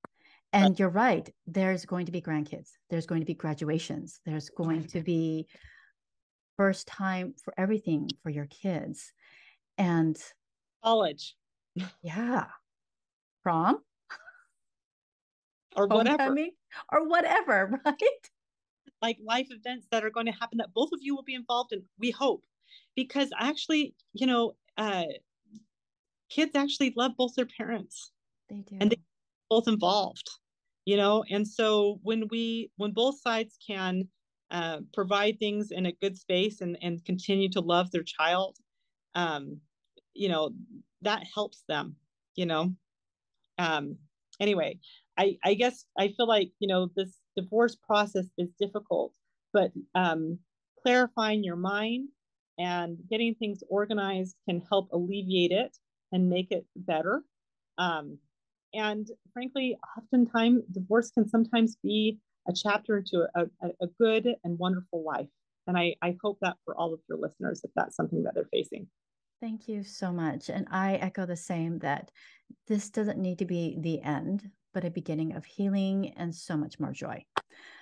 And 0.56 0.78
you're 0.78 0.88
right. 0.88 1.28
There's 1.46 1.84
going 1.84 2.06
to 2.06 2.12
be 2.12 2.22
grandkids. 2.22 2.70
There's 2.88 3.06
going 3.06 3.20
to 3.20 3.26
be 3.26 3.34
graduations. 3.34 4.20
There's 4.24 4.48
going 4.48 4.84
to 4.88 5.02
be 5.02 5.46
first 6.56 6.86
time 6.86 7.34
for 7.44 7.52
everything 7.58 8.08
for 8.22 8.30
your 8.30 8.46
kids. 8.46 9.12
And 9.76 10.16
college. 10.82 11.36
Yeah. 12.02 12.46
Prom. 13.42 13.80
Or 15.76 15.86
whatever. 15.88 16.34
Or 16.90 17.06
whatever, 17.06 17.78
right? 17.84 18.30
Like 19.02 19.18
life 19.22 19.48
events 19.50 19.86
that 19.90 20.04
are 20.04 20.10
going 20.10 20.26
to 20.26 20.32
happen 20.32 20.58
that 20.58 20.72
both 20.72 20.90
of 20.92 21.00
you 21.02 21.14
will 21.14 21.22
be 21.22 21.34
involved 21.34 21.72
in, 21.72 21.82
we 21.98 22.10
hope. 22.10 22.42
Because 22.94 23.28
actually, 23.38 23.94
you 24.14 24.26
know, 24.26 24.56
uh, 24.78 25.04
kids 26.30 26.52
actually 26.54 26.94
love 26.96 27.12
both 27.18 27.34
their 27.34 27.46
parents. 27.46 28.10
They 28.48 28.62
do. 28.62 28.78
And 28.80 28.90
they 28.90 29.00
both 29.50 29.68
involved 29.68 30.30
you 30.86 30.96
know? 30.96 31.24
And 31.30 31.48
so 31.48 32.00
when 32.04 32.28
we 32.30 32.72
when 32.78 32.92
both 32.92 33.20
sides 33.20 33.58
can 33.66 34.08
uh, 34.52 34.82
provide 34.94 35.40
things 35.40 35.72
in 35.72 35.86
a 35.86 35.92
good 35.92 36.18
space 36.18 36.62
and 36.62 36.78
and 36.82 37.04
continue 37.04 37.50
to 37.50 37.60
love 37.60 37.92
their 37.92 38.04
child 38.04 38.58
um 39.16 39.60
you 40.14 40.28
know 40.28 40.52
that 41.02 41.24
helps 41.34 41.64
them 41.68 41.96
you 42.36 42.46
know? 42.46 42.74
Um 43.58 43.98
anyway 44.40 44.78
i 45.18 45.38
i 45.44 45.54
guess 45.54 45.86
i 45.98 46.08
feel 46.08 46.28
like 46.28 46.52
you 46.60 46.68
know 46.68 46.90
this 46.96 47.20
divorce 47.36 47.74
process 47.76 48.26
is 48.38 48.50
difficult 48.60 49.14
but 49.52 49.72
um 49.94 50.38
clarifying 50.82 51.42
your 51.44 51.56
mind 51.56 52.08
and 52.58 52.98
getting 53.10 53.34
things 53.34 53.62
organized 53.70 54.36
can 54.48 54.60
help 54.70 54.88
alleviate 54.92 55.52
it 55.52 55.76
and 56.12 56.28
make 56.30 56.50
it 56.52 56.66
better. 56.76 57.22
Um 57.78 58.18
and 58.76 59.08
frankly, 59.32 59.76
oftentimes 59.96 60.62
divorce 60.72 61.10
can 61.10 61.28
sometimes 61.28 61.76
be 61.82 62.18
a 62.48 62.52
chapter 62.52 62.98
into 62.98 63.26
a, 63.34 63.42
a, 63.62 63.68
a 63.82 63.86
good 63.98 64.34
and 64.44 64.58
wonderful 64.58 65.02
life. 65.04 65.28
And 65.66 65.76
I, 65.76 65.96
I 66.02 66.16
hope 66.22 66.38
that 66.42 66.56
for 66.64 66.76
all 66.76 66.94
of 66.94 67.00
your 67.08 67.18
listeners, 67.18 67.62
if 67.64 67.70
that's 67.74 67.96
something 67.96 68.22
that 68.22 68.34
they're 68.34 68.48
facing. 68.52 68.86
Thank 69.40 69.68
you 69.68 69.82
so 69.82 70.12
much. 70.12 70.48
And 70.48 70.66
I 70.70 70.94
echo 70.94 71.26
the 71.26 71.36
same 71.36 71.78
that 71.80 72.10
this 72.68 72.88
doesn't 72.90 73.18
need 73.18 73.38
to 73.40 73.44
be 73.44 73.76
the 73.80 74.00
end, 74.00 74.50
but 74.72 74.84
a 74.84 74.90
beginning 74.90 75.34
of 75.34 75.44
healing 75.44 76.14
and 76.16 76.34
so 76.34 76.56
much 76.56 76.78
more 76.78 76.92
joy. 76.92 77.24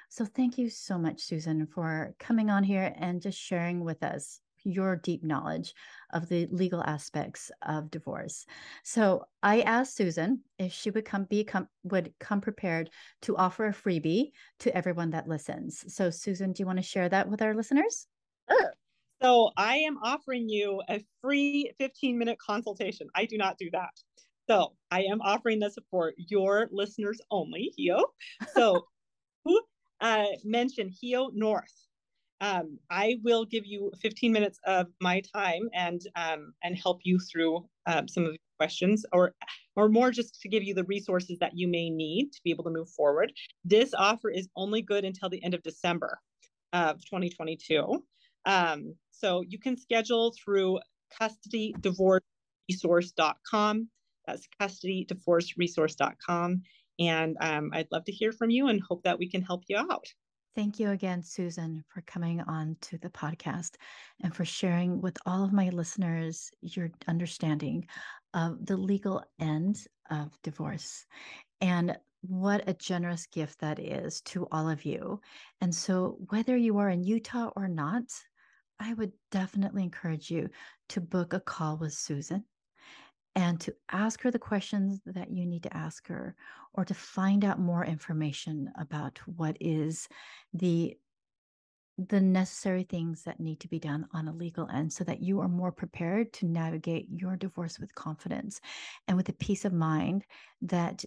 So 0.09 0.25
thank 0.25 0.59
you 0.59 0.71
so 0.71 0.97
much, 0.97 1.21
Susan, 1.21 1.67
for 1.67 2.15
coming 2.19 2.51
on 2.51 2.65
here 2.65 2.95
and 2.97 3.21
just 3.21 3.39
sharing 3.39 3.85
with 3.85 4.03
us 4.03 4.41
your 4.65 4.97
deep 4.97 5.23
knowledge 5.23 5.75
of 6.13 6.29
the 6.29 6.47
legal 6.51 6.83
aspects 6.83 7.51
of 7.63 7.91
divorce. 7.91 8.47
So 8.83 9.27
I 9.43 9.61
asked 9.61 9.97
Susan 9.97 10.41
if 10.59 10.73
she 10.73 10.91
would 10.91 11.05
come 11.05 11.25
be 11.25 11.45
come 11.45 11.69
would 11.85 12.13
come 12.19 12.41
prepared 12.41 12.91
to 13.23 13.37
offer 13.37 13.67
a 13.67 13.73
freebie 13.73 14.33
to 14.61 14.77
everyone 14.77 15.11
that 15.11 15.29
listens. 15.29 15.85
So 15.95 16.11
Susan, 16.11 16.53
do 16.53 16.63
you 16.63 16.67
want 16.67 16.79
to 16.79 16.83
share 16.83 17.09
that 17.09 17.29
with 17.29 17.43
our 17.43 17.55
listeners? 17.55 18.07
Sure. 18.51 18.73
So 19.23 19.51
I 19.57 19.77
am 19.77 19.99
offering 20.03 20.49
you 20.49 20.83
a 20.89 21.03
free 21.23 21.73
15 21.79 22.19
minute 22.19 22.39
consultation. 22.39 23.09
I 23.15 23.25
do 23.25 23.39
not 23.39 23.59
do 23.59 23.71
that. 23.73 23.91
So 24.49 24.75
I 24.91 25.05
am 25.05 25.23
offering 25.23 25.59
this 25.59 25.77
for 25.91 26.13
your 26.17 26.69
listeners 26.71 27.21
only, 27.31 27.73
Hyo. 27.79 28.05
So 28.55 28.87
who 29.45 29.61
uh, 30.01 30.27
mention 30.45 30.91
Hyo 30.91 31.31
North 31.33 31.73
um, 32.45 32.79
I 32.91 33.17
will 33.25 33.47
give 33.47 33.65
you 33.65 33.91
15 34.03 34.31
minutes 34.31 34.61
of 34.67 34.89
my 35.01 35.23
time 35.35 35.71
and 35.73 36.03
um, 36.15 36.53
and 36.63 36.77
help 36.77 37.01
you 37.03 37.19
through 37.19 37.67
um, 37.87 38.07
some 38.07 38.27
of 38.27 38.33
the 38.33 38.39
questions, 38.59 39.07
or 39.13 39.33
or 39.77 39.89
more 39.89 40.11
just 40.11 40.43
to 40.43 40.51
give 40.51 40.63
you 40.63 40.75
the 40.75 40.85
resources 40.85 41.39
that 41.39 41.57
you 41.57 41.67
may 41.67 41.89
need 41.89 42.33
to 42.33 42.41
be 42.45 42.51
able 42.51 42.65
to 42.65 42.71
move 42.71 42.91
forward. 42.91 43.33
This 43.65 43.95
offer 43.95 44.29
is 44.29 44.47
only 44.57 44.83
good 44.83 45.07
until 45.07 45.31
the 45.31 45.43
end 45.43 45.55
of 45.55 45.63
December 45.63 46.21
of 46.75 47.03
2022. 47.07 48.05
Um, 48.45 48.95
so 49.11 49.43
you 49.49 49.59
can 49.59 49.79
schedule 49.79 50.35
through 50.45 50.81
custodydivorceresource.com. 51.19 53.89
That's 54.27 54.49
custodydivorceresource.com. 54.61 56.63
And 56.99 57.37
um, 57.41 57.71
I'd 57.73 57.89
love 57.91 58.05
to 58.05 58.13
hear 58.13 58.33
from 58.33 58.51
you 58.51 58.69
and 58.69 58.83
hope 58.83 59.03
that 59.05 59.19
we 59.19 59.31
can 59.31 59.41
help 59.41 59.63
you 59.69 59.79
out. 59.79 60.09
Thank 60.55 60.79
you 60.79 60.91
again, 60.91 61.23
Susan, 61.25 61.83
for 61.89 62.01
coming 62.03 62.41
on 62.41 62.77
to 62.83 62.99
the 62.99 63.11
podcast 63.11 63.71
and 64.23 64.33
for 64.33 64.45
sharing 64.45 65.01
with 65.01 65.19
all 65.27 65.43
of 65.43 65.53
my 65.53 65.71
listeners 65.71 66.51
your 66.61 66.91
understanding 67.09 67.89
of 68.35 68.65
the 68.65 68.77
legal 68.77 69.25
end 69.41 69.85
of 70.11 70.31
divorce 70.43 71.07
and 71.61 71.99
what 72.21 72.69
a 72.69 72.75
generous 72.75 73.27
gift 73.27 73.59
that 73.61 73.81
is 73.81 74.21
to 74.23 74.47
all 74.53 74.71
of 74.71 74.85
you. 74.85 75.21
And 75.61 75.75
so, 75.75 76.19
whether 76.29 76.57
you 76.57 76.79
are 76.79 76.89
in 76.89 77.03
Utah 77.03 77.51
or 77.57 77.67
not, 77.67 78.05
I 78.79 78.95
would 78.95 79.13
definitely 79.33 79.83
encourage 79.83 80.31
you 80.31 80.51
to 80.91 81.01
book 81.01 81.33
a 81.33 81.41
call 81.41 81.79
with 81.79 81.95
Susan 81.95 82.45
and 83.37 83.61
to 83.61 83.75
ask 83.91 84.21
her 84.23 84.31
the 84.31 84.39
questions 84.39 85.01
that 85.07 85.31
you 85.31 85.47
need 85.47 85.63
to 85.65 85.77
ask 85.77 86.07
her 86.09 86.37
or 86.75 86.85
to 86.85 86.95
find 86.95 87.45
out 87.45 87.59
more 87.59 87.85
information 87.85 88.71
about 88.79 89.19
what 89.27 89.57
is 89.61 90.09
the 90.53 90.97
the 91.97 92.21
necessary 92.21 92.83
things 92.83 93.23
that 93.23 93.39
need 93.39 93.61
to 93.61 93.69
be 93.69 93.79
done 93.79 94.05
on 94.13 94.27
a 94.27 94.33
legal 94.33 94.69
end 94.71 94.93
so 94.93 95.05
that 95.05 95.23
you 95.23 95.39
are 95.39 95.49
more 95.49 95.71
prepared 95.71 96.33
to 96.33 96.45
navigate 96.45 97.07
your 97.09 97.37
divorce 97.37 97.79
with 97.79 97.95
confidence 97.95 98.61
and 99.07 99.17
with 99.17 99.27
the 99.27 99.33
peace 99.35 99.65
of 99.65 99.73
mind 99.73 100.25
that 100.61 101.05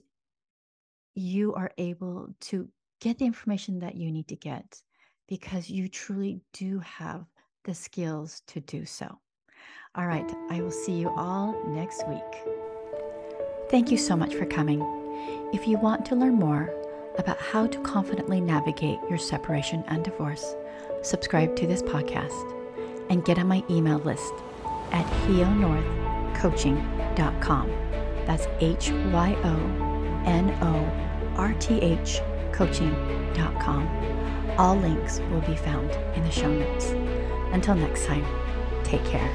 you 1.13 1.53
are 1.55 1.71
able 1.77 2.29
to 2.39 2.69
get 3.01 3.17
the 3.17 3.25
information 3.25 3.79
that 3.79 3.95
you 3.95 4.11
need 4.11 4.29
to 4.29 4.35
get 4.37 4.81
because 5.27 5.69
you 5.69 5.89
truly 5.89 6.39
do 6.53 6.79
have 6.79 7.25
the 7.65 7.73
skills 7.73 8.41
to 8.47 8.61
do 8.61 8.85
so. 8.85 9.19
All 9.95 10.05
right, 10.05 10.29
I 10.49 10.61
will 10.61 10.71
see 10.71 10.93
you 10.93 11.09
all 11.15 11.55
next 11.67 12.07
week. 12.07 12.21
Thank 13.69 13.91
you 13.91 13.97
so 13.97 14.15
much 14.15 14.33
for 14.35 14.45
coming. 14.45 14.81
If 15.53 15.67
you 15.67 15.77
want 15.77 16.05
to 16.07 16.15
learn 16.15 16.35
more 16.35 16.73
about 17.17 17.37
how 17.39 17.67
to 17.67 17.79
confidently 17.81 18.39
navigate 18.39 18.99
your 19.09 19.17
separation 19.17 19.83
and 19.87 20.03
divorce, 20.03 20.55
subscribe 21.01 21.55
to 21.55 21.65
this 21.65 21.81
podcast 21.81 22.53
and 23.09 23.25
get 23.25 23.39
on 23.39 23.47
my 23.47 23.63
email 23.69 23.97
list 23.99 24.33
at 24.91 25.05
hyonorthcoaching.com. 25.27 27.71
That's 28.25 28.47
H 28.59 28.91
Y 28.91 29.37
O 29.43 29.55
N 30.25 30.51
O 30.61 30.85
R 31.37 31.53
T 31.53 31.79
H 31.79 32.19
coaching.com. 32.51 33.87
All 34.57 34.75
links 34.75 35.19
will 35.31 35.41
be 35.41 35.55
found 35.55 35.91
in 36.15 36.23
the 36.23 36.31
show 36.31 36.51
notes. 36.51 36.87
Until 37.53 37.75
next 37.75 38.05
time, 38.05 38.25
take 38.83 39.05
care. 39.05 39.31